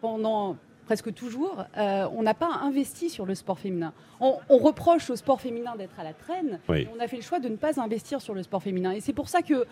pendant 0.00 0.56
presque 0.84 1.12
toujours, 1.14 1.64
euh, 1.76 2.06
on 2.16 2.22
n'a 2.22 2.34
pas 2.34 2.50
investi 2.62 3.08
sur 3.10 3.26
le 3.26 3.34
sport 3.34 3.58
féminin. 3.58 3.92
On, 4.20 4.36
on 4.48 4.58
reproche 4.58 5.10
au 5.10 5.16
sport 5.16 5.40
féminin 5.40 5.74
d'être 5.76 5.98
à 5.98 6.04
la 6.04 6.12
traîne. 6.12 6.60
Oui. 6.68 6.80
et 6.82 6.88
On 6.96 7.00
a 7.00 7.08
fait 7.08 7.16
le 7.16 7.22
choix 7.22 7.38
de 7.40 7.48
ne 7.48 7.56
pas 7.56 7.80
investir 7.80 8.20
sur 8.20 8.34
le 8.34 8.42
sport 8.42 8.62
féminin. 8.62 8.92
Et 8.92 9.00
c'est 9.00 9.12
pour 9.14 9.28
ça 9.28 9.42
que. 9.42 9.64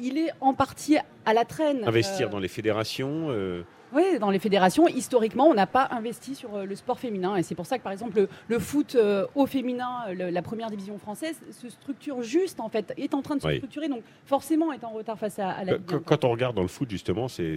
Il 0.00 0.16
est 0.16 0.30
en 0.40 0.54
partie 0.54 0.96
à 1.26 1.34
la 1.34 1.44
traîne. 1.44 1.82
Investir 1.84 2.28
Euh, 2.28 2.30
dans 2.30 2.38
les 2.38 2.46
fédérations 2.46 3.30
euh, 3.30 3.64
oui, 3.92 4.04
dans 4.20 4.30
les 4.30 4.38
fédérations, 4.38 4.86
historiquement, 4.86 5.46
on 5.46 5.54
n'a 5.54 5.66
pas 5.66 5.88
investi 5.90 6.36
sur 6.36 6.58
le 6.64 6.74
sport 6.76 7.00
féminin. 7.00 7.34
Et 7.34 7.42
c'est 7.42 7.56
pour 7.56 7.66
ça 7.66 7.78
que, 7.78 7.82
par 7.82 7.90
exemple, 7.90 8.16
le, 8.16 8.28
le 8.46 8.58
foot 8.60 8.94
euh, 8.94 9.26
au 9.34 9.46
féminin, 9.46 9.88
le- 10.16 10.30
la 10.30 10.42
première 10.42 10.70
division 10.70 10.98
française, 10.98 11.40
se 11.50 11.68
structure 11.68 12.22
juste, 12.22 12.60
en 12.60 12.68
fait, 12.68 12.92
est 12.96 13.12
en 13.12 13.22
train 13.22 13.34
de 13.34 13.40
se 13.42 13.48
Oui. 13.48 13.56
structurer, 13.56 13.88
donc 13.88 14.02
forcément 14.24 14.72
est 14.72 14.84
en 14.84 14.90
retard 14.90 15.18
face 15.18 15.40
à, 15.40 15.48
à 15.50 15.64
la. 15.64 15.78
Quand 15.78 16.24
on 16.24 16.30
regarde 16.30 16.54
dans 16.54 16.62
le 16.62 16.68
foot, 16.68 16.88
justement, 16.90 17.26
c'est 17.26 17.56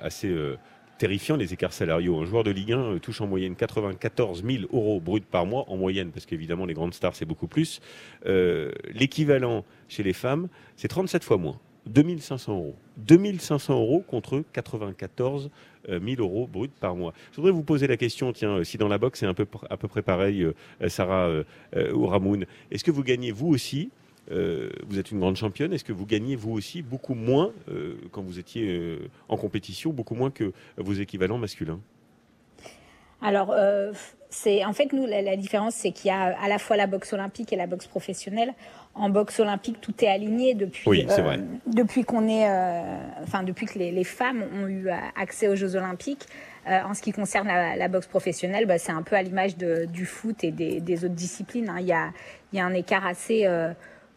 assez 0.00 0.34
terrifiant 0.98 1.36
les 1.36 1.52
écarts 1.52 1.72
salariaux. 1.72 2.20
Un 2.20 2.24
joueur 2.24 2.44
de 2.44 2.50
Ligue 2.50 2.72
1 2.72 2.78
euh, 2.78 2.98
touche 2.98 3.20
en 3.20 3.26
moyenne 3.26 3.56
94 3.56 4.44
000 4.44 4.64
euros 4.72 5.00
bruts 5.00 5.20
par 5.20 5.46
mois, 5.46 5.64
en 5.68 5.76
moyenne, 5.76 6.10
parce 6.10 6.26
qu'évidemment, 6.26 6.66
les 6.66 6.74
grandes 6.74 6.94
stars, 6.94 7.14
c'est 7.14 7.24
beaucoup 7.24 7.48
plus. 7.48 7.80
Euh, 8.26 8.70
L'équivalent 8.92 9.64
chez 9.88 10.02
les 10.02 10.12
femmes, 10.12 10.48
c'est 10.76 10.88
37 10.88 11.24
fois 11.24 11.38
moins. 11.38 11.58
2500 11.86 12.52
euros. 12.54 12.76
2500 12.98 13.74
euros 13.74 14.04
contre 14.06 14.44
94 14.52 15.50
000 15.88 16.02
euros 16.18 16.46
bruts 16.46 16.68
par 16.68 16.94
mois. 16.94 17.12
Je 17.32 17.36
voudrais 17.36 17.50
vous 17.50 17.64
poser 17.64 17.86
la 17.86 17.96
question, 17.96 18.32
tiens, 18.32 18.58
euh, 18.58 18.64
si 18.64 18.78
dans 18.78 18.88
la 18.88 18.98
boxe 18.98 19.20
c'est 19.20 19.26
un 19.26 19.34
peu, 19.34 19.46
à 19.68 19.76
peu 19.76 19.88
près 19.88 20.02
pareil, 20.02 20.42
euh, 20.42 20.54
euh, 20.80 20.88
Sarah 20.88 21.26
euh, 21.26 21.44
euh, 21.76 21.92
ou 21.92 22.06
Ramoun, 22.06 22.46
est-ce 22.70 22.84
que 22.84 22.90
vous 22.90 23.02
gagnez 23.02 23.32
vous 23.32 23.48
aussi 23.48 23.90
euh, 24.30 24.70
vous 24.86 24.98
êtes 24.98 25.10
une 25.10 25.18
grande 25.20 25.36
championne. 25.36 25.72
Est-ce 25.72 25.84
que 25.84 25.92
vous 25.92 26.06
gagnez 26.06 26.36
vous 26.36 26.52
aussi 26.52 26.82
beaucoup 26.82 27.14
moins 27.14 27.52
euh, 27.68 27.96
quand 28.12 28.22
vous 28.22 28.38
étiez 28.38 28.68
euh, 28.68 28.98
en 29.28 29.36
compétition, 29.36 29.90
beaucoup 29.90 30.14
moins 30.14 30.30
que 30.30 30.52
vos 30.76 30.92
équivalents 30.92 31.38
masculins? 31.38 31.80
Alors, 33.24 33.52
euh, 33.52 33.92
c'est 34.30 34.64
en 34.64 34.72
fait 34.72 34.92
nous 34.92 35.06
la, 35.06 35.22
la 35.22 35.36
différence, 35.36 35.74
c'est 35.76 35.92
qu'il 35.92 36.08
y 36.08 36.10
a 36.10 36.36
à 36.40 36.48
la 36.48 36.58
fois 36.58 36.76
la 36.76 36.88
boxe 36.88 37.12
olympique 37.12 37.52
et 37.52 37.56
la 37.56 37.66
boxe 37.68 37.86
professionnelle. 37.86 38.52
En 38.94 39.08
boxe 39.10 39.38
olympique, 39.40 39.80
tout 39.80 39.94
est 40.04 40.08
aligné 40.08 40.54
depuis 40.54 40.82
Oui, 40.88 41.06
c'est 41.08 41.22
vrai. 41.22 41.38
depuis 41.66 42.04
qu'on 42.04 42.28
est, 42.28 42.46
euh, 42.50 42.82
enfin 43.22 43.42
depuis 43.42 43.66
que 43.66 43.78
les, 43.78 43.90
les 43.90 44.04
femmes 44.04 44.44
ont 44.54 44.66
eu 44.66 44.88
accès 45.16 45.48
aux 45.48 45.56
Jeux 45.56 45.76
olympiques. 45.76 46.26
Euh, 46.68 46.80
en 46.82 46.94
ce 46.94 47.00
qui 47.02 47.10
concerne 47.12 47.46
la, 47.48 47.74
la 47.74 47.88
boxe 47.88 48.06
professionnelle, 48.06 48.66
bah, 48.66 48.78
c'est 48.78 48.92
un 48.92 49.02
peu 49.02 49.16
à 49.16 49.22
l'image 49.22 49.56
du 49.56 50.04
foot 50.04 50.44
et 50.44 50.50
des, 50.50 50.80
des 50.80 51.04
autres 51.04 51.14
disciplines. 51.14 51.68
hein. 51.68 51.78
Il 51.80 51.86
y, 51.86 51.92
a, 51.92 52.10
il 52.52 52.58
y 52.58 52.60
a 52.60 52.66
un 52.66 52.74
écart 52.74 53.06
assez 53.06 53.46
euh, 53.46 53.72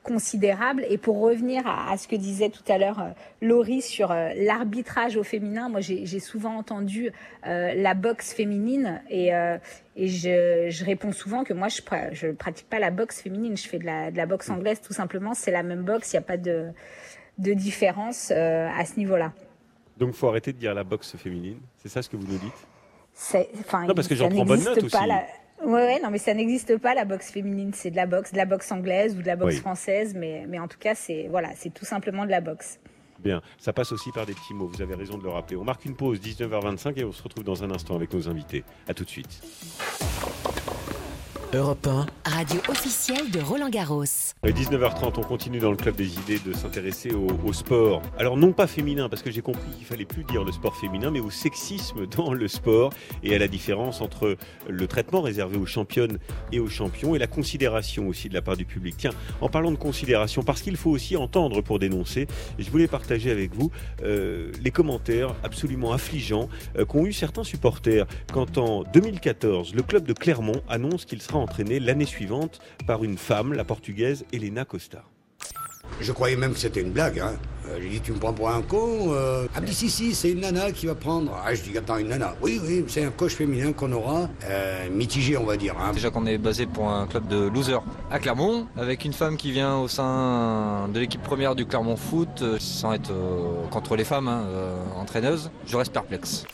considérable. 0.06 0.86
Et 0.90 0.98
pour 0.98 1.20
revenir 1.20 1.66
à, 1.68 1.92
à 1.92 1.98
ce 1.98 2.08
que 2.08 2.16
disait 2.16 2.50
tout 2.50 2.64
à 2.72 2.78
l'heure 2.78 3.00
euh, 3.02 3.10
Laurie 3.42 3.82
sur 3.82 4.12
euh, 4.12 4.30
l'arbitrage 4.38 5.18
au 5.18 5.24
féminin, 5.24 5.68
moi 5.68 5.82
j'ai 5.82 6.20
souvent 6.20 6.56
entendu 6.56 7.12
euh, 7.48 7.74
la 7.76 7.94
boxe 7.94 8.32
féminine 8.34 9.02
et, 9.10 9.30
et 9.98 10.08
je, 10.08 10.68
je 10.70 10.86
réponds 10.86 11.12
souvent 11.12 11.44
que 11.44 11.54
moi 11.54 11.68
je 11.68 11.82
je 12.14 12.28
pratique 12.32 12.70
pas 12.70 12.80
la 12.80 12.92
boxe 12.92 13.22
féminine, 13.22 13.58
je 13.58 13.68
fais 13.68 13.80
de 13.80 13.86
la, 13.86 14.12
de 14.12 14.18
la 14.18 14.26
boxe 14.26 14.50
anglaise 14.50 14.80
tout 14.82 14.94
simplement. 14.94 15.34
C'est 15.34 15.52
la 15.52 15.64
même 15.64 15.84
boxe, 15.84 16.14
il 16.14 16.16
n'y 16.16 16.20
a 16.20 16.28
pas 16.34 16.38
de, 16.38 16.68
de 17.38 17.54
différence 17.54 18.32
euh, 18.32 18.70
à 18.78 18.86
ce 18.86 18.98
niveau-là. 18.98 19.34
Donc, 19.98 20.14
faut 20.14 20.28
arrêter 20.28 20.52
de 20.54 20.58
dire 20.58 20.74
la 20.74 20.84
boxe 20.84 21.16
féminine. 21.16 21.58
C'est 21.78 21.90
ça 21.90 22.02
ce 22.02 22.10
que 22.10 22.18
vous 22.18 22.28
nous 22.28 22.38
dites? 22.38 23.48
Enfin, 23.62 23.86
Non, 23.88 23.94
parce 23.94 24.08
que 24.10 24.16
j'en 24.16 24.28
prends 24.30 24.44
bonne 24.46 24.64
note 24.64 24.84
aussi. 24.84 25.08
la- 25.08 25.26
Ouais, 25.64 25.72
ouais, 25.72 26.00
non, 26.04 26.10
mais 26.12 26.18
ça 26.18 26.34
n'existe 26.34 26.78
pas 26.78 26.94
la 26.94 27.06
boxe 27.06 27.32
féminine. 27.32 27.72
C'est 27.74 27.92
de 27.92 27.96
la 27.96 28.06
boxe, 28.06 28.32
de 28.34 28.38
la 28.38 28.46
boxe 28.46 28.72
anglaise 28.72 29.16
ou 29.18 29.22
de 29.22 29.28
la 29.28 29.36
boxe 29.36 29.56
Oui. 29.56 29.60
française, 29.62 30.14
mais, 30.16 30.46
mais 30.48 30.60
en 30.60 30.68
tout 30.68 30.78
cas, 30.78 30.96
c'est 30.96 31.28
voilà, 31.30 31.50
c'est 31.56 31.74
tout 31.74 31.86
simplement 31.86 32.26
de 32.26 32.32
la 32.32 32.42
boxe. 32.42 32.80
Bien, 33.20 33.42
ça 33.58 33.72
passe 33.72 33.92
aussi 33.94 34.12
par 34.12 34.26
des 34.26 34.34
petits 34.34 34.54
mots. 34.54 34.68
Vous 34.68 34.82
avez 34.82 34.94
raison 34.96 35.18
de 35.18 35.24
le 35.24 35.30
rappeler. 35.30 35.56
On 35.56 35.64
marque 35.64 35.86
une 35.86 35.96
pause, 35.96 36.20
19h25, 36.20 37.00
et 37.00 37.06
on 37.06 37.14
se 37.14 37.24
retrouve 37.24 37.44
dans 37.46 37.64
un 37.64 37.72
instant 37.72 37.96
avec 37.96 38.14
nos 38.14 38.28
invités. 38.30 38.64
À 38.88 38.94
tout 38.94 39.06
de 39.06 39.10
suite. 39.10 39.42
Europe 41.54 41.88
1, 41.88 42.06
Radio 42.36 42.60
officielle 42.68 43.32
de 43.32 43.40
Roland 43.40 43.70
Garros. 43.70 44.04
À 44.44 44.50
19h30, 44.50 45.14
on 45.20 45.22
continue 45.22 45.60
dans 45.60 45.72
le 45.72 45.78
club 45.78 45.96
des 45.96 46.16
idées 46.16 46.38
de 46.46 46.52
s'intéresser 46.52 47.14
au, 47.14 47.28
au 47.46 47.54
sport. 47.54 48.02
Alors 48.20 48.36
non 48.36 48.52
pas 48.52 48.68
féminin, 48.68 49.08
parce 49.08 49.22
que 49.22 49.32
j'ai 49.32 49.42
compris 49.42 49.72
qu'il 49.78 49.86
fallait 49.86 50.04
plus 50.04 50.26
dire 50.26 50.44
le 50.44 50.52
sport 50.52 50.76
féminin, 50.76 51.12
mais 51.12 51.22
au 51.22 51.30
sexisme 51.30 52.06
dans 52.18 52.34
le 52.34 52.50
sport 52.50 52.92
et 53.24 53.34
à 53.34 53.40
la 53.40 53.48
différence 53.48 54.02
entre 54.02 54.36
le 54.68 54.88
traitement 54.88 55.22
réservé 55.22 55.56
aux 55.56 55.66
championnes 55.66 56.20
et 56.52 56.60
aux 56.60 56.68
champions 56.68 57.16
et 57.16 57.20
la 57.20 57.28
considération 57.28 58.10
aussi 58.10 58.28
de 58.28 58.34
la 58.34 58.42
part 58.42 58.58
du 58.58 58.66
public. 58.66 58.96
Tiens, 58.98 59.14
en 59.40 59.48
parlant 59.48 59.72
de 59.72 59.78
considération, 59.78 60.44
parce 60.44 60.62
qu'il 60.62 60.76
faut 60.76 60.92
aussi 60.92 61.16
entendre 61.16 61.62
pour 61.62 61.80
dénoncer, 61.80 62.28
je 62.60 62.70
voulais 62.70 62.90
partager 62.90 63.32
avec 63.32 63.56
vous 63.56 63.72
euh, 64.04 64.52
les 64.62 64.72
commentaires 64.72 65.34
absolument 65.46 65.94
affligeants 65.94 66.50
euh, 66.78 66.84
qu'ont 66.84 67.06
eu 67.06 67.14
certains 67.14 67.46
supporters 67.46 68.06
quand 68.34 68.58
en 68.58 68.84
2014, 68.84 69.74
le 69.74 69.84
club 69.84 70.06
de 70.06 70.12
Clermont 70.12 70.62
annonce 70.68 71.06
qu'il 71.06 71.22
sera 71.22 71.40
entraîné 71.40 71.80
l'année 71.80 72.04
suivante 72.04 72.25
par 72.88 73.04
une 73.04 73.18
femme, 73.18 73.54
la 73.54 73.64
portugaise 73.64 74.26
Elena 74.34 74.66
Costa. 74.66 75.04
Je 76.02 76.12
croyais 76.12 76.36
même 76.36 76.54
que 76.54 76.60
c'était 76.60 76.82
une 76.82 76.92
blague. 76.92 77.20
Hein. 77.20 77.34
Euh, 77.68 77.80
j'ai 77.82 77.90
dit, 77.90 78.02
tu 78.02 78.12
me 78.12 78.18
prends 78.18 78.34
pour 78.34 78.50
un 78.50 78.62
con 78.62 79.14
euh... 79.14 79.48
Me 79.56 79.66
dit, 79.66 79.74
si, 79.74 79.90
si, 79.90 80.14
c'est 80.14 80.32
une 80.32 80.42
nana 80.42 80.72
qui 80.72 80.86
va 80.88 80.96
prendre. 80.96 81.32
Ah, 81.44 81.54
je 81.54 81.62
dis, 81.62 81.78
attends, 81.78 81.98
une 81.98 82.10
nana. 82.10 82.36
Oui, 82.42 82.60
oui, 82.64 82.84
c'est 82.88 83.04
un 83.04 83.12
coach 83.12 83.34
féminin 83.34 83.72
qu'on 83.72 83.92
aura, 83.92 84.30
euh, 84.46 84.90
mitigé, 84.90 85.38
on 85.38 85.46
va 85.46 85.58
dire. 85.58 85.76
Hein. 85.80 85.94
Déjà 85.94 86.10
qu'on 86.10 86.26
est 86.26 86.38
basé 86.38 86.66
pour 86.66 86.90
un 86.90 87.08
club 87.08 87.28
de 87.28 87.48
losers 87.48 87.84
à 88.12 88.20
Clermont, 88.20 88.68
avec 88.78 89.06
une 89.06 89.14
femme 89.14 89.38
qui 89.38 89.52
vient 89.52 89.78
au 89.78 89.88
sein 89.88 90.90
de 90.94 91.00
l'équipe 91.00 91.22
première 91.24 91.56
du 91.56 91.66
Clermont 91.66 91.98
Foot, 91.98 92.44
sans 92.60 92.94
être 92.94 93.12
euh, 93.12 93.66
contre 93.70 93.96
les 93.96 94.04
femmes, 94.04 94.28
hein, 94.28 94.44
euh, 94.48 94.76
entraîneuses, 94.96 95.50
je 95.66 95.78
reste 95.78 95.94
perplexe. 95.94 96.46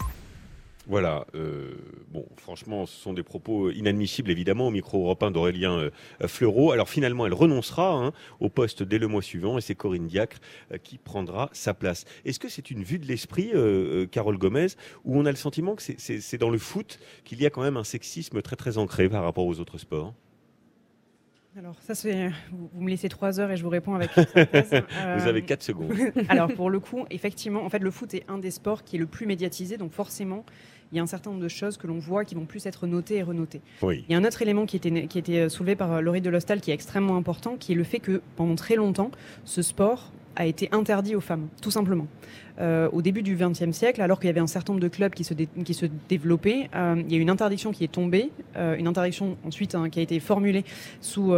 Voilà, 0.87 1.27
euh, 1.35 1.75
bon, 2.09 2.25
franchement, 2.37 2.87
ce 2.87 2.99
sont 2.99 3.13
des 3.13 3.21
propos 3.21 3.69
inadmissibles, 3.69 4.31
évidemment, 4.31 4.67
au 4.67 4.71
micro 4.71 5.03
européen 5.03 5.29
d'Aurélien 5.29 5.77
euh, 5.77 5.91
Fleureau. 6.27 6.71
Alors 6.71 6.89
finalement, 6.89 7.27
elle 7.27 7.35
renoncera 7.35 7.93
hein, 7.93 8.13
au 8.39 8.49
poste 8.49 8.81
dès 8.81 8.97
le 8.97 9.07
mois 9.07 9.21
suivant, 9.21 9.59
et 9.59 9.61
c'est 9.61 9.75
Corinne 9.75 10.07
Diacre 10.07 10.39
euh, 10.71 10.79
qui 10.79 10.97
prendra 10.97 11.49
sa 11.53 11.75
place. 11.75 12.05
Est-ce 12.25 12.39
que 12.39 12.49
c'est 12.49 12.71
une 12.71 12.83
vue 12.83 12.97
de 12.97 13.05
l'esprit, 13.05 13.51
euh, 13.53 14.07
Carole 14.07 14.39
Gomez, 14.39 14.67
où 15.05 15.19
on 15.19 15.25
a 15.27 15.29
le 15.29 15.37
sentiment 15.37 15.75
que 15.75 15.83
c'est 15.83 16.37
dans 16.37 16.49
le 16.49 16.57
foot 16.57 16.99
qu'il 17.25 17.39
y 17.39 17.45
a 17.45 17.51
quand 17.51 17.61
même 17.61 17.77
un 17.77 17.83
sexisme 17.83 18.41
très 18.41 18.55
très 18.55 18.79
ancré 18.79 19.07
par 19.07 19.23
rapport 19.23 19.45
aux 19.45 19.59
autres 19.59 19.77
sports? 19.77 20.15
Alors 21.57 21.75
ça 21.81 21.95
c'est, 21.95 22.29
vous, 22.51 22.69
vous 22.73 22.81
me 22.81 22.89
laissez 22.89 23.09
trois 23.09 23.39
heures 23.41 23.51
et 23.51 23.57
je 23.57 23.63
vous 23.63 23.69
réponds 23.69 23.93
avec. 23.93 24.09
Vous 24.15 24.23
Euh, 24.25 25.27
avez 25.27 25.41
quatre 25.41 25.63
secondes. 25.63 25.91
Alors 26.29 26.47
pour 26.53 26.69
le 26.69 26.79
coup, 26.79 27.05
effectivement, 27.09 27.65
en 27.65 27.69
fait, 27.69 27.79
le 27.79 27.91
foot 27.91 28.13
est 28.13 28.23
un 28.29 28.37
des 28.37 28.51
sports 28.51 28.83
qui 28.85 28.95
est 28.95 28.99
le 28.99 29.05
plus 29.05 29.25
médiatisé, 29.25 29.75
donc 29.77 29.91
forcément, 29.91 30.45
il 30.91 30.95
y 30.95 30.99
a 30.99 31.03
un 31.03 31.07
certain 31.07 31.31
nombre 31.31 31.43
de 31.43 31.49
choses 31.49 31.75
que 31.77 31.87
l'on 31.87 31.99
voit 31.99 32.23
qui 32.23 32.35
vont 32.35 32.45
plus 32.45 32.65
être 32.67 32.87
notées 32.87 33.17
et 33.17 33.23
renotées. 33.23 33.59
Oui. 33.81 34.05
Il 34.07 34.13
y 34.13 34.15
a 34.15 34.17
un 34.17 34.23
autre 34.23 34.41
élément 34.41 34.65
qui 34.65 34.77
était, 34.77 35.07
qui 35.07 35.19
était 35.19 35.49
soulevé 35.49 35.75
par 35.75 35.91
euh, 35.91 35.99
Laurie 36.01 36.21
de 36.21 36.29
Lostal 36.29 36.61
qui 36.61 36.71
est 36.71 36.73
extrêmement 36.73 37.17
important, 37.17 37.57
qui 37.57 37.73
est 37.73 37.75
le 37.75 37.83
fait 37.83 37.99
que 37.99 38.21
pendant 38.37 38.55
très 38.55 38.75
longtemps, 38.75 39.11
ce 39.43 39.61
sport 39.61 40.13
a 40.35 40.45
été 40.45 40.69
interdit 40.71 41.15
aux 41.15 41.21
femmes, 41.21 41.47
tout 41.61 41.71
simplement. 41.71 42.07
Euh, 42.59 42.89
au 42.91 43.01
début 43.01 43.23
du 43.23 43.35
XXe 43.35 43.71
siècle, 43.71 44.01
alors 44.01 44.19
qu'il 44.19 44.27
y 44.27 44.29
avait 44.29 44.39
un 44.39 44.47
certain 44.47 44.73
nombre 44.73 44.83
de 44.83 44.87
clubs 44.89 45.13
qui 45.13 45.23
se, 45.23 45.33
qui 45.33 45.73
se 45.73 45.85
développaient, 46.09 46.69
euh, 46.75 47.01
il 47.05 47.11
y 47.11 47.15
a 47.15 47.17
eu 47.17 47.21
une 47.21 47.29
interdiction 47.29 47.71
qui 47.71 47.83
est 47.83 47.91
tombée, 47.91 48.29
euh, 48.55 48.75
une 48.77 48.87
interdiction 48.87 49.37
ensuite 49.45 49.73
hein, 49.75 49.89
qui 49.89 49.99
a 49.99 50.03
été 50.03 50.19
formulée 50.19 50.63
sous 50.99 51.33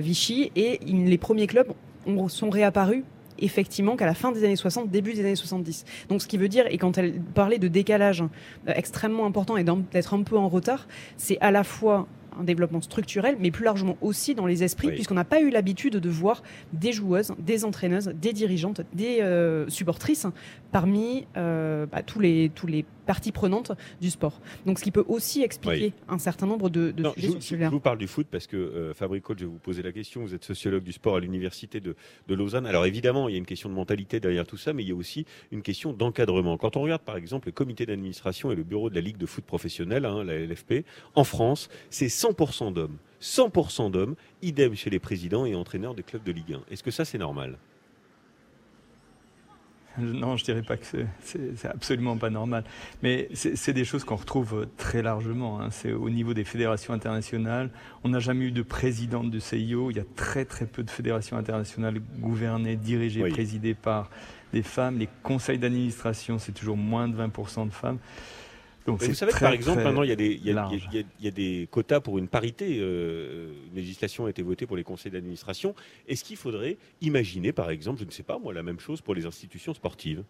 Vichy, 0.00 0.50
et 0.56 0.80
les 0.86 1.18
premiers 1.18 1.46
clubs 1.46 1.72
ont- 2.06 2.28
sont 2.28 2.50
réapparus 2.50 3.02
effectivement 3.40 3.96
qu'à 3.96 4.06
la 4.06 4.14
fin 4.14 4.30
des 4.30 4.44
années 4.44 4.54
60, 4.56 4.90
début 4.90 5.12
des 5.12 5.20
années 5.20 5.34
70. 5.34 5.84
Donc 6.08 6.22
ce 6.22 6.28
qui 6.28 6.38
veut 6.38 6.48
dire, 6.48 6.66
et 6.70 6.78
quand 6.78 6.96
elle 6.98 7.14
parlait 7.20 7.58
de 7.58 7.66
décalage 7.68 8.22
euh, 8.22 8.72
extrêmement 8.76 9.26
important 9.26 9.56
et 9.56 9.64
d'être 9.64 10.14
un 10.14 10.22
peu 10.22 10.36
en 10.38 10.48
retard, 10.48 10.86
c'est 11.16 11.38
à 11.40 11.50
la 11.50 11.64
fois 11.64 12.06
un 12.38 12.44
développement 12.44 12.80
structurel, 12.80 13.36
mais 13.38 13.50
plus 13.50 13.64
largement 13.64 13.96
aussi 14.00 14.34
dans 14.34 14.46
les 14.46 14.62
esprits, 14.64 14.88
Oui. 14.88 14.94
puisqu'on 14.94 15.14
n'a 15.14 15.24
pas 15.24 15.40
eu 15.40 15.50
l'habitude 15.50 15.96
de 15.96 16.08
voir 16.08 16.42
des 16.72 16.92
joueuses, 16.92 17.32
des 17.38 17.64
entraîneuses, 17.64 18.12
des 18.20 18.32
dirigeantes, 18.32 18.82
des 18.92 19.20
euh, 19.20 19.68
supportrices 19.68 20.26
parmi 20.72 21.26
euh, 21.36 21.86
bah, 21.86 22.02
tous, 22.02 22.20
les, 22.20 22.50
tous 22.54 22.66
les 22.66 22.84
parties 23.04 23.32
prenantes 23.32 23.72
du 24.00 24.10
sport. 24.10 24.40
Donc 24.66 24.78
ce 24.78 24.84
qui 24.84 24.90
peut 24.90 25.04
aussi 25.08 25.42
expliquer 25.42 25.86
Oui. 25.86 25.92
un 26.08 26.18
certain 26.18 26.46
nombre 26.46 26.70
de, 26.70 26.90
de 26.90 27.02
Non, 27.02 27.12
sujets 27.14 27.26
je, 27.28 27.40
sur 27.40 27.58
je- 27.58 27.64
je 27.64 27.68
vous 27.68 27.80
parle 27.80 27.98
du 27.98 28.06
foot 28.06 28.26
parce 28.30 28.46
que 28.46 28.56
euh, 28.56 28.94
Fabrico, 28.94 29.34
je 29.36 29.40
vais 29.44 29.50
vous 29.50 29.58
poser 29.58 29.82
la 29.82 29.92
question. 29.92 30.22
Vous 30.22 30.34
êtes 30.34 30.44
sociologue 30.44 30.82
du 30.82 30.92
sport 30.92 31.16
à 31.16 31.20
l'université 31.20 31.80
de, 31.80 31.96
de 32.28 32.34
Lausanne. 32.34 32.66
Alors 32.66 32.86
évidemment, 32.86 33.28
il 33.28 33.32
y 33.32 33.34
a 33.34 33.38
une 33.38 33.46
question 33.46 33.68
de 33.68 33.74
mentalité 33.74 34.20
derrière 34.20 34.46
tout 34.46 34.56
ça, 34.56 34.72
mais 34.72 34.82
il 34.82 34.88
y 34.88 34.92
a 34.92 34.96
aussi 34.96 35.26
une 35.52 35.62
question 35.62 35.92
d'encadrement. 35.92 36.56
Quand 36.56 36.76
on 36.76 36.82
regarde 36.82 37.02
par 37.02 37.16
exemple 37.16 37.48
le 37.48 37.52
comité 37.52 37.86
d'administration 37.86 38.50
et 38.52 38.54
le 38.54 38.62
bureau 38.64 38.90
de 38.90 38.94
la 38.94 39.00
Ligue 39.00 39.16
de 39.18 39.26
foot 39.26 39.44
professionnelle, 39.44 40.04
hein, 40.04 40.24
la 40.24 40.38
LFP, 40.38 40.84
en 41.14 41.24
France, 41.24 41.68
c'est 41.90 42.06
100% 42.08 42.72
d'hommes. 42.72 42.96
100% 43.20 43.90
d'hommes, 43.90 44.14
idem 44.42 44.74
chez 44.74 44.90
les 44.90 44.98
présidents 44.98 45.46
et 45.46 45.54
entraîneurs 45.54 45.94
des 45.94 46.02
clubs 46.02 46.22
de 46.22 46.32
Ligue 46.32 46.52
1. 46.54 46.60
Est-ce 46.70 46.82
que 46.82 46.90
ça 46.90 47.04
c'est 47.04 47.18
normal? 47.18 47.58
Non, 49.98 50.36
je 50.36 50.44
dirais 50.44 50.62
pas 50.62 50.76
que 50.76 50.84
c'est- 50.86 51.66
absolument 51.68 52.16
pas 52.16 52.30
normal. 52.30 52.64
Mais 53.02 53.28
c'est 53.34 53.72
des 53.72 53.84
choses 53.84 54.02
qu'on 54.04 54.16
retrouve 54.16 54.62
euh, 54.62 54.66
très 54.76 55.02
largement. 55.02 55.60
hein. 55.60 55.68
C'est 55.70 55.92
au 55.92 56.10
niveau 56.10 56.34
des 56.34 56.44
fédérations 56.44 56.92
internationales. 56.94 57.70
On 58.02 58.08
n'a 58.08 58.18
jamais 58.18 58.46
eu 58.46 58.50
de 58.52 58.62
présidente 58.62 59.30
du 59.30 59.40
CIO. 59.40 59.90
Il 59.90 59.96
y 59.96 60.00
a 60.00 60.04
très 60.16 60.44
très 60.44 60.66
peu 60.66 60.82
de 60.82 60.90
fédérations 60.90 61.36
internationales 61.36 62.00
gouvernées, 62.18 62.76
dirigées, 62.76 63.22
Oui. 63.22 63.30
présidées 63.30 63.74
par 63.74 64.10
des 64.52 64.62
femmes. 64.62 64.98
Les 64.98 65.08
conseils 65.22 65.58
d'administration, 65.58 66.38
c'est 66.38 66.52
toujours 66.52 66.76
moins 66.76 67.08
de 67.08 67.14
20% 67.16 67.66
de 67.66 67.72
femmes. 67.72 67.98
Donc 68.86 69.02
Vous 69.02 69.14
savez 69.14 69.32
que 69.32 69.38
par 69.40 69.52
exemple, 69.52 69.82
maintenant, 69.82 70.02
il 70.02 70.10
y, 70.10 70.12
a 70.12 70.16
des, 70.16 70.32
il, 70.34 70.44
y 70.44 70.50
a, 70.50 70.54
large. 70.54 70.88
il 70.92 70.98
y 70.98 71.02
a- 71.02 71.06
il 71.18 71.24
y 71.24 71.28
a 71.28 71.30
des 71.30 71.68
quotas 71.70 72.00
pour 72.00 72.18
une 72.18 72.28
parité. 72.28 72.78
euh, 72.80 73.50
une 73.70 73.74
législation 73.76 74.26
a 74.26 74.30
été 74.30 74.42
votée 74.42 74.66
pour 74.66 74.76
les 74.76 74.84
conseils 74.84 75.10
d'administration. 75.10 75.74
Est-ce 76.06 76.22
qu'il 76.22 76.36
faudrait 76.36 76.76
imaginer, 77.00 77.52
par 77.52 77.70
exemple, 77.70 78.00
je 78.00 78.04
ne 78.04 78.10
sais 78.10 78.22
pas 78.22 78.38
moi, 78.38 78.52
la 78.52 78.62
même 78.62 78.80
chose 78.80 79.00
pour 79.00 79.14
les 79.14 79.24
institutions 79.24 79.72
sportives? 79.72 80.22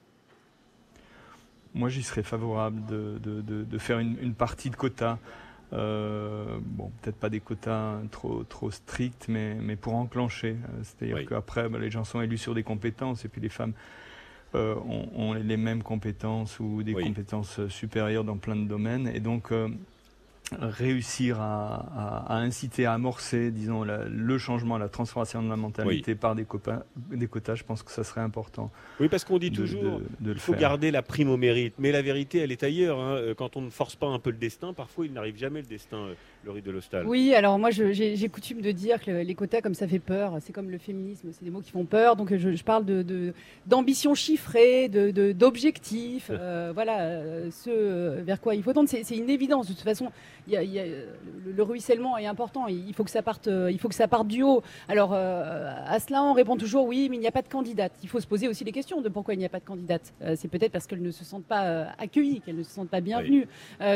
Moi, 1.75 1.89
j'y 1.89 2.05
serais 2.05 2.23
favorable 2.23 2.85
de, 2.87 3.19
de- 3.19 3.41
de- 3.41 3.65
de 3.65 3.79
faire 3.79 3.99
une, 3.99 4.17
une 4.23 4.35
partie 4.35 4.71
de 4.71 4.77
quotas. 4.77 5.19
Euh, 5.73 6.59
bon, 6.63 6.93
peut-être 7.03 7.17
pas 7.17 7.31
des 7.31 7.41
quotas 7.41 7.99
trop, 8.13 8.45
trop 8.45 8.71
stricts, 8.71 9.27
mais, 9.29 9.57
mais 9.57 9.75
pour 9.75 9.95
enclencher. 9.97 10.51
Euh, 10.51 10.83
C'est-à-dire 10.85 11.17
Oui. 11.17 11.27
qu'après, 11.27 11.69
bah, 11.69 11.81
les 11.81 11.91
gens 11.91 12.05
sont 12.05 12.21
élus 12.21 12.39
sur 12.39 12.55
des 12.55 12.63
compétences, 12.63 13.25
et 13.25 13.29
puis 13.29 13.41
les 13.41 13.49
femmes 13.49 13.73
euh, 14.55 14.75
ont, 14.89 15.09
ont 15.15 15.33
les 15.35 15.57
mêmes 15.57 15.83
compétences 15.83 16.61
ou 16.61 16.83
des 16.83 16.95
Oui. 16.95 17.05
compétences 17.05 17.67
supérieures 17.69 18.25
dans 18.25 18.37
plein 18.37 18.57
de 18.57 18.67
domaines. 18.67 19.11
Et 19.15 19.21
donc, 19.21 19.53
euh, 19.53 19.69
réussir 20.61 21.41
à, 21.41 22.25
à- 22.29 22.35
à 22.35 22.39
inciter, 22.39 22.87
à 22.87 22.93
amorcer, 22.93 23.51
disons, 23.51 23.83
la- 23.83 24.05
le 24.05 24.39
changement, 24.39 24.79
la 24.79 24.89
transformation 24.89 25.43
de 25.43 25.49
la 25.49 25.57
mentalité 25.57 26.15
par 26.15 26.35
des, 26.35 26.45
copains, 26.45 26.83
des 27.11 27.27
quotas, 27.27 27.55
je 27.55 27.65
pense 27.65 27.83
que 27.83 27.91
ça 27.91 28.05
serait 28.05 28.21
important. 28.21 28.71
Oui, 29.01 29.09
parce 29.09 29.25
qu'on 29.25 29.39
dit 29.39 29.51
de- 29.51 29.57
toujours, 29.57 30.01
le 30.23 30.33
il 30.33 30.39
faut 30.39 30.53
faire. 30.53 30.61
garder 30.61 30.91
la 30.91 31.03
prime 31.03 31.31
au 31.31 31.37
mérite. 31.37 31.75
Mais 31.79 31.93
la 31.93 32.03
vérité, 32.03 32.39
elle 32.39 32.53
est 32.53 32.63
ailleurs. 32.63 32.99
hein. 33.01 33.15
Euh, 33.17 33.35
Quand 33.35 33.57
on 33.57 33.63
ne 33.63 33.71
force 33.71 33.97
pas 33.97 34.07
un 34.07 34.19
peu 34.19 34.31
le 34.31 34.37
destin, 34.37 34.73
parfois 34.73 35.07
il 35.07 35.13
n'arrive 35.13 35.37
jamais 35.37 35.61
le 35.61 35.67
destin, 35.67 35.97
euh, 35.97 36.15
Laurie 36.45 36.63
de 36.63 36.71
l'Hostal. 36.71 37.07
Oui, 37.07 37.35
alors 37.35 37.59
moi 37.59 37.71
je- 37.71 37.93
j'ai 37.93 38.17
j'ai 38.17 38.29
coutume 38.29 38.61
de 38.61 38.71
dire 38.71 39.03
que 39.03 39.11
les 39.11 39.35
quotas 39.35 39.61
comme 39.63 39.75
ça 39.75 39.89
fait 39.89 39.99
peur. 39.99 40.37
C'est 40.41 40.53
comme 40.53 40.71
le 40.71 40.79
féminisme, 40.79 41.29
c'est 41.33 41.43
des 41.45 41.51
mots 41.51 41.61
qui 41.63 41.71
font 41.71 41.85
peur. 41.87 42.17
Donc 42.17 42.35
je, 42.37 42.53
je 42.55 42.65
parle 42.65 42.85
de 42.85 43.03
de- 43.03 43.33
d'ambition 43.67 44.15
chiffrée, 44.15 44.89
de 44.89 45.11
de- 45.11 45.33
d'objectifs. 45.33 46.29
euh, 46.31 46.71
voilà, 46.75 47.51
ce 47.51 48.21
vers 48.21 48.41
quoi 48.41 48.55
il 48.55 48.63
faut 48.63 48.73
tendre. 48.73 48.89
C'est 48.89 49.05
c'est 49.05 49.17
une 49.17 49.31
évidence. 49.31 49.69
De 49.69 49.73
toute 49.73 49.83
façon, 49.83 50.11
y 50.53 50.57
a- 50.57 50.63
il 50.63 50.71
y 50.73 50.79
a, 50.79 50.85
le, 50.85 51.53
le 51.57 51.63
ruissellement 51.63 52.19
est 52.19 52.27
important. 52.27 52.67
Il 52.67 52.93
faut 52.95 53.05
que 53.05 53.11
ça 53.11 53.23
parte, 53.23 53.49
euh, 53.49 53.71
il 53.73 53.79
faut 53.79 53.89
que 53.89 53.95
ça 53.95 54.09
parte 54.09 54.29
du 54.29 54.43
haut. 54.43 54.63
Alors 54.89 55.13
euh, 55.15 55.71
à 55.87 55.99
cela 56.01 56.23
on 56.23 56.33
répond 56.35 56.57
toujours 56.57 56.87
oui, 56.87 57.09
mais 57.11 57.17
il 57.17 57.21
n'y 57.21 57.27
a 57.27 57.33
pas 57.33 57.43
de 57.43 57.49
candidate. 57.49 57.93
Il 58.03 58.09
faut 58.09 58.21
se 58.21 58.27
poser 58.27 58.47
aussi 58.49 58.65
les 58.65 58.73
questions 58.73 59.01
de 59.01 59.09
pourquoi 59.09 59.35
il 59.35 59.39
n'y 59.39 59.45
a 59.47 59.49
pas 59.49 59.61
de 59.61 59.65
candidate. 59.65 60.13
Euh, 60.23 60.35
c'est 60.37 60.49
peut-être 60.49 60.73
parce 60.73 60.87
qu'elles 60.87 61.03
ne 61.03 61.11
se 61.11 61.25
sentent 61.25 61.45
pas 61.47 61.87
accueillies, 61.99 62.41
qu'elles 62.41 62.57
ne 62.59 62.63
se 62.63 62.71
sentent 62.73 62.91
pas 62.91 63.01
bienvenues. 63.01 63.47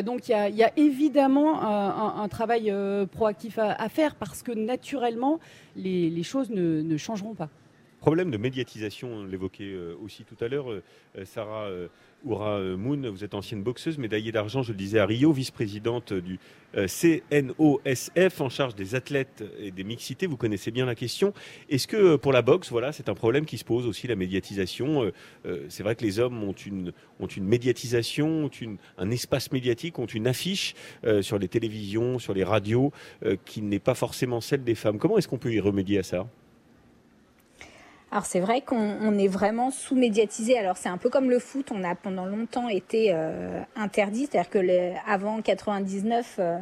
Donc 0.05 0.28
il 0.28 0.33
y 0.33 0.35
a, 0.35 0.49
il 0.49 0.57
y 0.57 0.64
a 0.64 0.73
évidemment 0.76 1.62
un, 1.62 2.23
un 2.23 2.28
travail 2.28 2.73
proactif 3.12 3.59
à, 3.59 3.73
à 3.73 3.88
faire 3.88 4.14
parce 4.14 4.43
que 4.43 4.52
naturellement 4.52 5.38
les, 5.76 6.11
les 6.11 6.23
choses 6.23 6.50
ne, 6.50 6.83
ne 6.83 6.97
changeront 6.97 7.35
pas. 7.35 7.49
Problème 8.00 8.31
de 8.31 8.37
médiatisation, 8.37 9.12
on 9.12 9.25
l'évoquait 9.25 9.64
euh, 9.64 9.97
aussi 10.05 10.23
tout 10.23 10.37
à 10.40 10.47
l'heure. 10.47 10.71
Euh, 10.71 10.85
euh, 11.19 11.25
Sarah 11.25 11.69
Oura 12.25 12.61
Moon, 12.61 13.11
vous 13.11 13.25
êtes 13.25 13.35
ancienne 13.35 13.62
boxeuse, 13.62 13.99
médaillée 13.99 14.31
d'argent, 14.31 14.62
je 14.62 14.71
le 14.71 14.78
disais, 14.78 15.00
à 15.00 15.07
Rio, 15.07 15.33
vice-présidente 15.33 16.12
du 16.12 16.38
CNOSF 16.75 18.40
en 18.40 18.49
charge 18.49 18.75
des 18.75 18.95
athlètes 18.95 19.45
et 19.59 19.71
des 19.71 19.85
mixités. 19.85 20.26
Vous 20.26 20.37
connaissez 20.37 20.71
bien 20.71 20.85
la 20.85 20.95
question. 20.95 21.33
Est-ce 21.71 21.87
que 21.87 22.17
pour 22.17 22.33
la 22.33 22.43
boxe, 22.43 22.71
voilà, 22.71 22.93
c'est 22.93 23.09
un 23.09 23.14
problème 23.14 23.47
qui 23.47 23.57
se 23.57 23.64
pose 23.64 23.87
aussi, 23.87 24.09
la 24.09 24.17
médiatisation 24.17 25.12
C'est 25.69 25.85
vrai 25.85 25.95
que 25.95 26.02
les 26.02 26.19
hommes 26.19 26.43
ont 26.43 26.52
une, 26.52 26.93
ont 27.21 27.28
une 27.28 27.45
médiatisation, 27.45 28.47
ont 28.47 28.49
une, 28.49 28.78
un 28.97 29.11
espace 29.11 29.52
médiatique, 29.52 30.00
ont 30.00 30.07
une 30.07 30.26
affiche 30.26 30.75
sur 31.21 31.38
les 31.38 31.49
télévisions, 31.49 32.19
sur 32.19 32.35
les 32.35 32.45
radios, 32.45 32.93
qui 33.45 33.62
n'est 33.62 33.78
pas 33.78 33.95
forcément 33.95 34.40
celle 34.40 34.64
des 34.64 34.75
femmes. 34.75 34.99
Comment 34.99 35.19
est-ce 35.19 35.28
qu'on 35.28 35.38
peut 35.38 35.52
y 35.52 35.61
remédier 35.61 35.99
à 36.00 36.02
ça? 36.02 36.28
Alors 38.11 38.25
c'est 38.25 38.41
vrai 38.41 38.62
qu'on 38.62 38.97
on 39.03 39.19
est 39.19 39.29
vraiment 39.29 39.71
sous-médiatisé. 39.71 40.59
Alors 40.59 40.77
c'est 40.77 40.88
un 40.88 40.97
peu 40.97 41.11
comme 41.11 41.29
le 41.31 41.38
foot, 41.38 41.71
on 41.73 41.85
a 41.85 41.95
pendant 41.95 42.25
longtemps 42.27 42.69
été 42.69 43.11
euh, 43.12 43.61
interdit, 43.77 44.27
c'est-à-dire 44.31 44.50
que 44.50 44.59
les- 44.59 44.95
avant 45.07 45.43
99, 45.43 46.37
euh, 46.38 46.59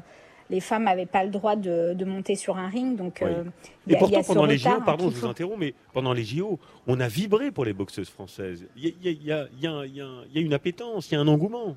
les 0.50 0.60
femmes 0.60 0.84
n'avaient 0.84 1.06
pas 1.06 1.22
le 1.24 1.30
droit 1.30 1.54
de, 1.56 1.92
de 1.94 2.04
monter 2.04 2.34
sur 2.34 2.56
un 2.56 2.68
ring. 2.68 2.96
Donc 2.96 3.18
Oui. 3.22 3.30
euh, 3.30 3.44
Et 3.88 3.92
y 3.92 3.96
pourtant, 3.96 4.20
a 4.20 4.22
pendant 4.24 4.46
les 4.46 4.58
JO, 4.58 4.68
hein, 4.70 4.82
pardon, 4.84 5.04
qu'il 5.04 5.14
je 5.14 5.20
vous 5.20 5.26
interromps, 5.30 5.58
mais 5.58 5.74
pendant 5.92 6.12
les 6.12 6.24
JO, 6.24 6.58
on 6.88 6.98
a 6.98 7.06
vibré 7.08 7.52
pour 7.52 7.64
les 7.64 7.72
boxeuses 7.72 8.10
françaises. 8.10 8.66
Il 8.76 8.84
y 9.02 9.22
y 9.24 9.32
a 9.32 10.40
une 10.40 10.52
appétence, 10.54 11.10
il 11.10 11.14
y 11.14 11.16
a 11.16 11.20
un 11.20 11.28
engouement. 11.28 11.76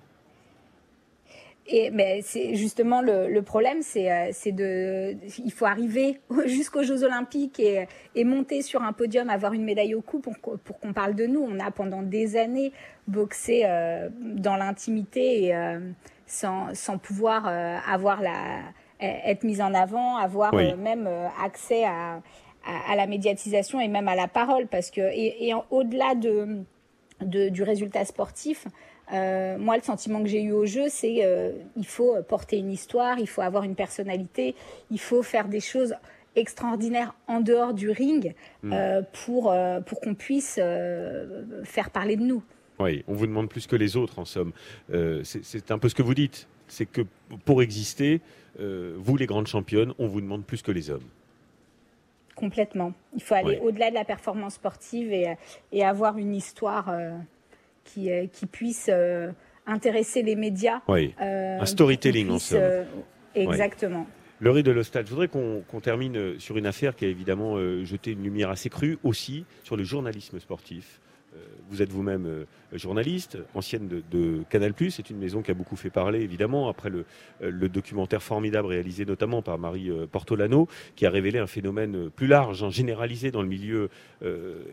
Et 1.72 1.92
mais 1.92 2.22
c'est 2.24 2.56
justement 2.56 3.02
le, 3.02 3.28
le 3.30 3.42
problème, 3.44 3.82
c'est 3.82 4.12
euh, 4.12 4.30
c'est 4.32 4.52
de, 4.52 5.16
il 5.46 5.52
faut 5.52 5.66
arriver 5.66 6.20
jusqu'aux 6.46 6.82
Jeux 6.84 7.04
Olympiques 7.04 7.60
et, 7.60 7.88
et 8.16 8.24
monter 8.24 8.64
sur 8.64 8.82
un 8.82 8.92
podium, 8.92 9.30
avoir 9.30 9.54
une 9.54 9.64
médaille 9.64 9.94
au 9.94 10.02
cou 10.02 10.20
pour, 10.20 10.40
qu'on- 10.42 10.58
pour 10.58 10.80
qu'on 10.80 10.94
parle 10.94 11.14
de 11.14 11.28
nous. 11.28 11.42
On 11.42 11.60
a 11.60 11.70
pendant 11.70 12.02
des 12.02 12.38
années 12.38 12.72
boxé 13.08 13.62
euh, 13.66 14.10
dans 14.20 14.56
l'intimité 14.56 15.44
et 15.46 15.56
euh, 15.56 15.80
sans, 16.26 16.74
sans 16.74 16.98
pouvoir 16.98 17.48
euh, 17.48 17.78
avoir 17.88 18.22
la 18.22 18.60
être 19.02 19.44
mise 19.46 19.62
en 19.62 19.74
avant, 19.74 20.18
avoir 20.18 20.54
Oui. 20.54 20.74
même 20.76 21.08
accès 21.44 21.86
à 21.86 22.22
à, 22.92 22.96
la 22.98 23.08
médiatisation 23.08 23.80
et 23.80 23.88
même 23.88 24.10
à 24.10 24.16
la 24.16 24.28
parole, 24.28 24.68
parce 24.68 24.92
que 24.92 25.00
et, 25.14 25.54
au-delà 25.72 26.14
de, 26.16 26.64
de, 27.22 27.48
du 27.48 27.64
résultat 27.64 28.04
sportif, 28.04 28.68
euh, 29.14 29.58
moi, 29.58 29.76
le 29.76 29.84
sentiment 29.84 30.22
que 30.22 30.30
j'ai 30.30 30.42
eu 30.42 30.52
au 30.52 30.66
jeu, 30.66 30.86
c'est 30.90 31.26
euh, 31.26 31.52
il 31.76 31.86
faut 31.86 32.16
porter 32.28 32.58
une 32.58 32.72
histoire, 32.72 33.20
il 33.20 33.28
faut 33.28 33.42
avoir 33.42 33.64
une 33.64 33.76
personnalité, 33.76 34.56
il 34.92 35.00
faut 35.00 35.24
faire 35.24 35.48
des 35.48 35.60
choses 35.60 35.96
extraordinaires 36.36 37.16
en 37.28 37.42
dehors 37.42 37.74
du 37.74 37.90
ring 37.90 38.36
mm. 38.62 38.74
euh, 38.74 39.02
pour, 39.26 39.52
euh, 39.52 39.82
pour 39.82 40.00
qu'on 40.00 40.14
puisse 40.14 40.60
faire 41.64 41.90
parler 41.90 42.16
de 42.16 42.24
nous. 42.24 42.44
Oui, 42.80 43.04
on 43.08 43.14
vous 43.14 43.28
demande 43.28 43.50
plus 43.50 43.68
que 43.68 43.76
les 43.76 43.98
autres, 43.98 44.20
en 44.20 44.26
somme. 44.26 44.54
c'est 45.24 45.72
un 45.72 45.80
peu 45.80 45.90
ce 45.90 45.96
que 45.96 46.04
vous 46.04 46.14
dites. 46.14 46.48
C'est 46.68 46.86
que 46.86 47.02
pour 47.46 47.62
exister, 47.62 48.22
vous, 48.58 49.18
les 49.18 49.26
grandes 49.26 49.48
championnes, 49.48 49.94
on 49.98 50.08
vous 50.08 50.22
demande 50.22 50.46
plus 50.46 50.62
que 50.62 50.72
les 50.72 50.90
hommes. 50.90 51.04
Complètement. 52.36 52.94
Il 53.16 53.22
faut 53.22 53.36
aller 53.36 53.60
au-delà 53.62 53.90
de 53.90 53.96
la 53.96 54.06
performance 54.06 54.54
sportive 54.54 55.12
et, 55.12 55.36
et 55.74 55.84
avoir 55.84 56.18
une 56.18 56.34
histoire 56.34 56.90
qui, 57.94 58.10
qui 58.32 58.46
puisse 58.46 58.90
intéresser 59.66 60.22
les 60.24 60.36
médias. 60.36 60.82
Oui. 60.88 61.14
un 61.20 61.66
storytelling, 61.66 62.30
en 62.30 62.40
somme. 62.40 62.86
exactement. 63.36 64.08
Laurie 64.42 64.64
de 64.64 64.72
Lostal, 64.72 65.06
je 65.06 65.10
voudrais 65.10 65.28
qu'on 65.28 65.80
termine 65.82 66.40
sur 66.40 66.58
une 66.58 66.66
affaire 66.66 66.96
qui 66.96 67.06
a 67.06 67.10
évidemment 67.10 67.58
jeté 67.84 68.12
une 68.12 68.24
lumière 68.24 68.50
assez 68.50 68.70
crue 68.70 68.98
aussi 69.04 69.46
sur 69.64 69.76
le 69.76 69.84
journalisme 69.84 70.40
sportif. 70.40 71.02
Euh, 71.40 71.44
vous 71.70 71.84
êtes 71.84 71.92
vous-même 71.92 72.26
euh, 72.26 72.46
journaliste, 72.74 73.38
ancienne 73.54 73.88
de, 73.88 74.44
Canal+. 74.50 74.74
C'est 74.90 75.10
une 75.10 75.18
maison 75.18 75.42
qui 75.42 75.52
a 75.52 75.54
beaucoup 75.54 75.76
fait 75.76 75.92
parler, 75.92 76.22
évidemment, 76.22 76.68
après 76.68 76.90
le, 76.90 77.06
euh, 77.44 77.70
documentaire 77.70 78.24
formidable 78.24 78.68
réalisé 78.68 79.06
notamment 79.06 79.42
par 79.42 79.58
Marie 79.60 79.92
Portolano, 80.12 80.68
qui 80.96 81.06
a 81.06 81.10
révélé 81.10 81.38
un 81.40 81.48
phénomène 81.48 82.10
plus 82.10 82.28
large, 82.28 82.64
hein, 82.64 82.70
généralisé 82.70 83.32
dans 83.32 83.42
le 83.42 83.48
milieu 83.48 83.90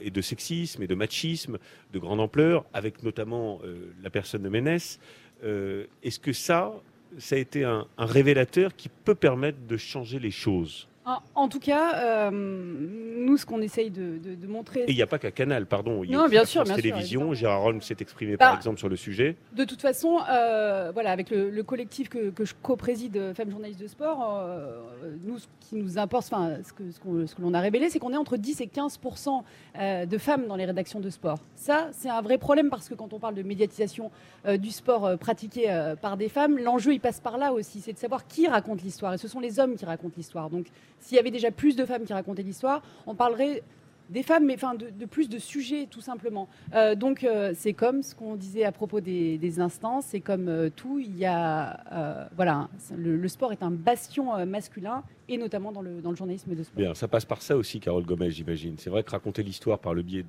et 0.01 0.11
de 0.11 0.21
sexisme 0.21 0.83
et 0.83 0.87
de 0.87 0.95
machisme 0.95 1.59
de 1.93 1.99
grande 1.99 2.21
ampleur, 2.21 2.65
avec 2.73 3.03
notamment 3.03 3.61
la 4.03 4.11
personne 4.11 4.43
de 4.43 4.49
Ménès. 4.49 4.99
Est-ce 5.43 6.19
que 6.19 6.33
ça, 6.33 6.73
ça 7.19 7.37
a 7.37 7.39
été 7.39 7.65
un 7.65 7.87
révélateur 7.99 8.75
qui 8.75 8.89
peut 8.89 9.15
permettre 9.15 9.59
de 9.67 9.77
changer 9.77 10.19
les 10.19 10.31
choses? 10.31 10.89
En, 11.37 11.49
tout 11.49 11.61
cas, 11.61 11.95
euh, 11.95 12.31
nous, 12.33 13.37
ce 13.37 13.47
qu'on 13.47 13.61
essaye 13.61 13.91
de, 13.91 14.19
montrer. 14.49 14.81
Et 14.81 14.91
il 14.91 14.97
n'y 14.97 15.03
a 15.03 15.07
pas 15.07 15.21
qu'à 15.21 15.31
Canal, 15.31 15.67
pardon. 15.67 16.03
Il 16.03 16.11
y 16.11 16.15
a 16.15 16.19
non, 16.19 16.29
bien 16.29 16.45
sûr, 16.45 16.65
bien 16.65 16.75
télévision. 16.75 17.33
Gérard 17.33 17.65
Holm 17.65 17.81
s'est 17.81 17.97
exprimé, 18.01 18.37
par 18.37 18.53
bah, 18.53 18.57
exemple, 18.57 18.79
sur 18.79 18.89
le 18.89 18.97
sujet. 18.97 19.37
De 19.53 19.65
toute 19.65 19.81
façon, 19.81 20.19
euh, 20.29 20.91
voilà, 20.93 21.13
avec 21.13 21.31
le, 21.31 21.63
collectif 21.63 22.09
que, 22.09 22.33
je 22.45 22.55
co-préside, 22.61 23.35
Femmes 23.37 23.51
journalistes 23.51 23.81
de 23.81 23.87
sport, 23.87 24.41
euh, 24.41 24.81
nous, 25.23 25.39
ce 25.39 25.47
qui 25.61 25.77
nous 25.77 25.97
importe, 25.97 26.27
enfin, 26.33 26.57
ce 26.67 26.73
que, 26.73 26.91
ce, 26.91 27.35
que 27.35 27.43
l'on 27.43 27.55
a 27.55 27.61
révélé, 27.61 27.89
c'est 27.89 28.01
qu'on 28.01 28.13
est 28.13 28.17
entre 28.17 28.37
10 28.37 28.61
et 28.61 28.67
15% 28.67 30.07
de 30.07 30.19
femmes 30.19 30.47
dans 30.47 30.57
les 30.57 30.65
rédactions 30.65 30.99
de 30.99 31.11
sport. 31.11 31.39
Ça, 31.55 31.89
c'est 31.93 32.11
un 32.11 32.21
vrai 32.21 32.39
problème 32.39 32.69
parce 32.69 32.89
que 32.89 32.95
quand 32.95 33.13
on 33.13 33.21
parle 33.21 33.35
de 33.35 33.43
médiatisation 33.43 34.11
du 34.59 34.71
sport 34.71 35.17
pratiqué 35.19 35.95
par 36.01 36.17
des 36.17 36.29
femmes, 36.29 36.59
l'enjeu, 36.59 36.95
il 36.95 37.01
passe 37.01 37.21
par 37.21 37.39
là 37.39 37.53
aussi. 37.53 37.81
C'est 37.81 37.93
de 37.93 37.99
savoir 37.99 38.27
qui 38.27 38.49
raconte 38.49 38.83
l'histoire. 38.83 39.15
Et 39.15 39.19
ce 39.19 39.29
sont 39.29 39.41
les 39.41 39.61
hommes 39.61 39.77
qui 39.77 39.85
racontent 39.85 40.15
l'histoire. 40.17 40.51
Donc, 40.51 40.67
s'il 41.01 41.17
y 41.17 41.21
avait 41.21 41.31
déjà 41.31 41.51
plus 41.51 41.77
de 41.77 41.85
femmes 41.85 42.05
qui 42.05 42.13
racontaient 42.13 42.43
l'histoire, 42.43 42.83
on 43.07 43.15
parlerait 43.15 43.63
des 44.11 44.23
femmes, 44.23 44.47
mais 44.47 44.55
enfin 44.55 44.75
de, 44.75 45.05
plus 45.07 45.29
de 45.29 45.39
sujets 45.39 45.87
tout 45.91 46.01
simplement. 46.01 46.49
Euh, 46.75 46.95
donc 46.95 47.25
euh, 47.25 47.53
c'est 47.55 47.73
comme 47.73 48.03
ce 48.03 48.15
qu'on 48.15 48.37
disait 48.37 48.65
à 48.65 48.73
propos 48.73 49.01
des, 49.01 49.61
instances, 49.61 50.07
c'est 50.07 50.21
comme 50.21 50.49
euh, 50.49 50.71
tout. 50.75 50.99
Il 50.99 51.17
y 51.17 51.25
a 51.25 52.29
voilà, 52.37 52.69
le, 52.97 53.29
sport 53.29 53.53
est 53.53 53.63
un 53.63 53.71
bastion 53.71 54.47
masculin 54.47 55.03
et 55.29 55.39
notamment 55.39 55.73
dans 55.73 55.83
le, 55.83 56.01
dans 56.01 56.11
le 56.11 56.17
journalisme 56.17 56.55
de 56.55 56.63
sport. 56.63 56.77
Bien, 56.77 56.95
ça 56.95 57.09
passe 57.09 57.25
par 57.25 57.43
ça 57.43 57.57
aussi, 57.57 57.81
Carole 57.81 58.05
Gomez, 58.05 58.31
j'imagine. 58.31 58.77
C'est 58.79 58.91
vrai 58.91 59.03
que 59.03 59.11
raconter 59.11 59.43
l'histoire 59.43 59.79
par 59.79 59.95
le 59.95 60.03
biais 60.03 60.25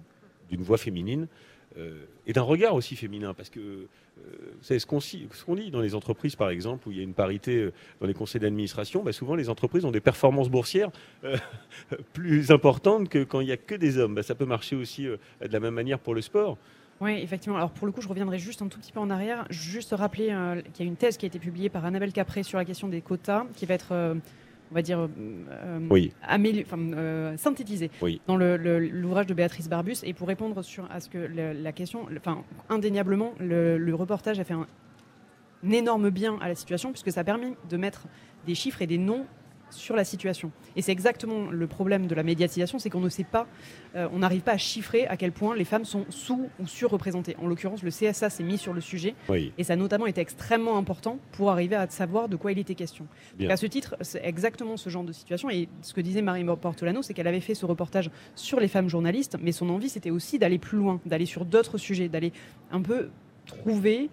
d'une 0.50 0.62
voix 0.62 0.78
féminine, 0.78 1.28
euh, 1.78 2.06
et 2.26 2.34
d'un 2.34 2.42
regard 2.42 2.74
aussi 2.74 2.96
féminin, 2.96 3.34
parce 3.34 3.50
que 3.50 3.88
c'est 4.62 4.76
euh, 4.76 4.80
ce 4.80 5.46
qu'on 5.46 5.56
dit 5.56 5.70
dans 5.70 5.82
les 5.82 5.96
entreprises, 5.96 6.36
par 6.36 6.50
exemple, 6.50 6.88
où 6.88 6.92
il 6.92 6.98
y 6.98 7.00
a 7.00 7.04
une 7.04 7.14
parité 7.14 7.56
euh, 7.58 7.74
dans 8.02 8.08
les 8.08 8.14
conseils 8.14 8.42
d'administration, 8.42 9.04
bah, 9.04 9.12
souvent 9.12 9.36
les 9.36 9.50
entreprises 9.50 9.86
ont 9.86 9.92
des 9.92 10.00
performances 10.00 10.50
boursières 10.50 10.92
plus 12.14 12.52
importantes 12.52 13.10
que 13.10 13.24
quand 13.24 13.42
il 13.42 13.46
n'y 13.46 13.52
a 13.52 13.58
que 13.58 13.76
des 13.76 13.98
hommes. 13.98 14.16
Bah, 14.16 14.24
ça 14.24 14.36
peut 14.36 14.46
marcher 14.46 14.76
aussi 14.76 15.04
de 15.04 15.20
la 15.42 15.60
même 15.60 15.74
manière 15.74 16.00
pour 16.00 16.16
le 16.16 16.22
sport. 16.22 16.58
Oui, 17.00 17.12
effectivement. 17.22 17.58
Alors 17.58 17.70
pour 17.70 17.86
le 17.86 17.94
coup, 17.94 18.02
je 18.02 18.08
reviendrai 18.08 18.40
juste 18.40 18.64
un 18.64 18.68
tout 18.68 18.80
petit 18.80 18.92
peu 18.92 19.00
en 19.00 19.12
arrière. 19.12 19.46
Juste 19.52 19.94
rappeler 19.96 20.36
qu'il 20.74 20.86
y 20.86 20.88
a 20.88 20.90
une 20.90 20.96
thèse 20.96 21.18
qui 21.18 21.26
a 21.26 21.28
été 21.28 21.38
publiée 21.38 21.70
par 21.70 21.86
Annabelle 21.86 22.12
Capré 22.12 22.42
sur 22.42 22.58
la 22.58 22.66
question 22.66 22.88
des 22.88 23.02
quotas, 23.02 23.46
qui 23.56 23.68
va 23.68 23.76
être 23.76 24.16
on 24.72 24.76
va 24.76 24.82
dire, 24.82 25.00
euh, 25.00 25.80
oui. 25.90 26.14
euh, 26.96 27.38
synthétisé 27.38 27.90
dans 28.28 28.38
l'ouvrage 28.38 29.28
de 29.28 29.34
Béatrice 29.34 29.70
Barbus. 29.70 29.98
Et 30.04 30.14
pour 30.14 30.28
répondre 30.28 30.62
sur, 30.62 30.90
à 30.92 31.00
ce 31.00 31.10
que 31.10 31.18
la 31.18 31.72
question, 31.72 32.08
enfin, 32.18 32.44
indéniablement, 32.70 33.34
le, 33.40 33.94
reportage 33.94 34.40
a 34.40 34.44
fait 34.44 34.54
un, 34.54 34.68
un 35.64 35.72
énorme 35.72 36.10
bien 36.10 36.38
à 36.42 36.48
la 36.48 36.56
situation 36.56 36.92
puisque 36.92 37.12
ça 37.12 37.22
a 37.22 37.24
permis 37.24 37.56
de 37.70 37.78
mettre 37.78 38.08
des 38.46 38.56
chiffres 38.56 38.82
et 38.82 38.88
des 38.88 38.98
noms 38.98 39.26
sur 39.70 39.96
la 39.96 40.04
situation. 40.04 40.52
Et 40.76 40.82
c'est 40.82 40.92
exactement 40.92 41.50
le 41.50 41.68
problème 41.68 42.08
de 42.08 42.16
la 42.16 42.24
médiatisation, 42.24 42.80
c'est 42.80 42.90
qu'on 42.90 43.00
ne 43.00 43.10
sait 43.10 43.24
pas, 43.24 43.48
euh, 43.96 44.08
on 44.14 44.20
n'arrive 44.20 44.42
pas 44.42 44.54
à 44.54 44.58
chiffrer 44.58 45.08
à 45.08 45.18
quel 45.18 45.32
point 45.32 45.56
les 45.56 45.66
femmes 45.66 45.86
sont 45.86 46.06
sous 46.10 46.50
ou 46.60 46.68
surreprésentées. 46.68 47.36
En 47.42 47.48
l'occurrence, 47.48 47.84
le 47.84 47.92
CSA 47.92 48.30
s'est 48.30 48.44
mis 48.44 48.58
sur 48.58 48.74
le 48.74 48.82
sujet, 48.82 49.16
et 49.58 49.64
ça 49.64 49.74
a 49.74 49.76
notamment 49.76 50.06
été 50.06 50.22
extrêmement 50.22 50.78
important 50.78 51.20
pour 51.32 51.52
arriver 51.52 51.76
à 51.76 51.88
savoir 51.90 52.30
de 52.30 52.36
quoi 52.36 52.52
il 52.52 52.60
était 52.60 52.76
question. 52.76 53.08
à 53.50 53.58
ce 53.58 53.66
titre, 53.66 53.96
c'est 54.02 54.24
exactement 54.24 54.78
ce 54.78 54.90
genre 54.90 55.04
de 55.04 55.14
situation. 55.14 55.50
Et 55.50 55.68
ce 55.82 55.94
que 55.94 56.02
disait 56.02 56.22
Marie 56.22 56.46
Portolano, 56.46 57.02
c'est 57.02 57.14
qu'elle 57.14 57.28
avait 57.28 57.42
fait 57.42 57.56
ce 57.56 57.66
reportage 57.66 58.10
sur 58.36 58.60
les 58.60 58.68
femmes 58.68 58.90
journalistes, 58.90 59.38
mais 59.42 59.52
son 59.52 59.70
envie, 59.70 59.90
c'était 59.90 60.12
aussi 60.12 60.40
d'aller 60.40 60.58
plus 60.58 60.78
loin, 60.78 61.00
d'aller 61.06 61.26
sur 61.26 61.46
d'autres 61.46 61.78
sujets, 61.78 62.10
d'aller 62.10 62.32
un 62.72 62.82
peu 62.82 63.10
trouver 63.46 64.10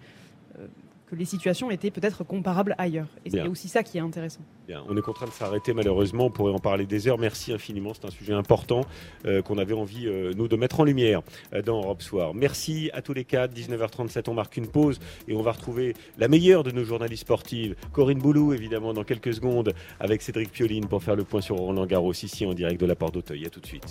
euh, 0.59 0.67
que 1.07 1.15
les 1.15 1.25
situations 1.25 1.69
étaient 1.71 1.91
peut-être 1.91 2.23
comparables 2.23 2.75
ailleurs. 2.77 3.07
Et 3.25 3.29
c'est 3.29 3.47
aussi 3.47 3.67
ça 3.67 3.83
qui 3.83 3.97
est 3.97 4.01
intéressant. 4.01 4.41
Bien. 4.67 4.83
On 4.89 4.97
est 4.97 5.01
contraint 5.01 5.27
de 5.27 5.31
s'arrêter 5.31 5.73
malheureusement, 5.73 6.25
on 6.25 6.29
pourrait 6.31 6.53
en 6.53 6.59
parler 6.59 6.85
des 6.85 7.07
heures. 7.07 7.19
Merci 7.19 7.53
infiniment, 7.53 7.93
c'est 7.93 8.05
un 8.05 8.11
sujet 8.11 8.33
important 8.33 8.81
euh, 9.25 9.41
qu'on 9.41 9.57
avait 9.57 9.73
envie, 9.73 10.07
euh, 10.07 10.33
nous, 10.35 10.47
de 10.47 10.55
mettre 10.55 10.79
en 10.79 10.83
lumière 10.83 11.21
euh, 11.53 11.61
dans 11.61 11.81
Europe 11.83 12.01
Soir. 12.01 12.33
Merci 12.33 12.89
à 12.93 13.01
tous 13.01 13.13
les 13.13 13.25
quatre, 13.25 13.53
19h37, 13.53 14.29
on 14.29 14.33
marque 14.33 14.57
une 14.57 14.67
pause 14.67 14.99
et 15.27 15.35
on 15.35 15.41
va 15.41 15.51
retrouver 15.51 15.93
la 16.17 16.27
meilleure 16.27 16.63
de 16.63 16.71
nos 16.71 16.83
journalistes 16.83 17.21
sportives, 17.21 17.75
Corinne 17.91 18.19
Boulou, 18.19 18.53
évidemment, 18.53 18.93
dans 18.93 19.03
quelques 19.03 19.33
secondes, 19.33 19.73
avec 19.99 20.21
Cédric 20.21 20.51
Pioline 20.51 20.87
pour 20.87 21.03
faire 21.03 21.15
le 21.15 21.23
point 21.23 21.41
sur 21.41 21.57
Roland 21.57 21.85
Garros, 21.85 22.13
ici 22.13 22.45
en 22.45 22.53
direct 22.53 22.81
de 22.81 22.85
la 22.85 22.95
Porte 22.95 23.13
d'Auteuil. 23.13 23.45
A 23.45 23.49
tout 23.49 23.59
de 23.59 23.67
suite. 23.67 23.85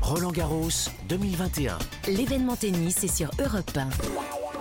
Roland 0.00 0.32
Garros 0.32 0.68
2021. 1.08 1.78
L'événement 2.08 2.56
tennis 2.56 3.04
est 3.04 3.14
sur 3.14 3.30
Europe 3.38 3.76
1. 3.76 4.55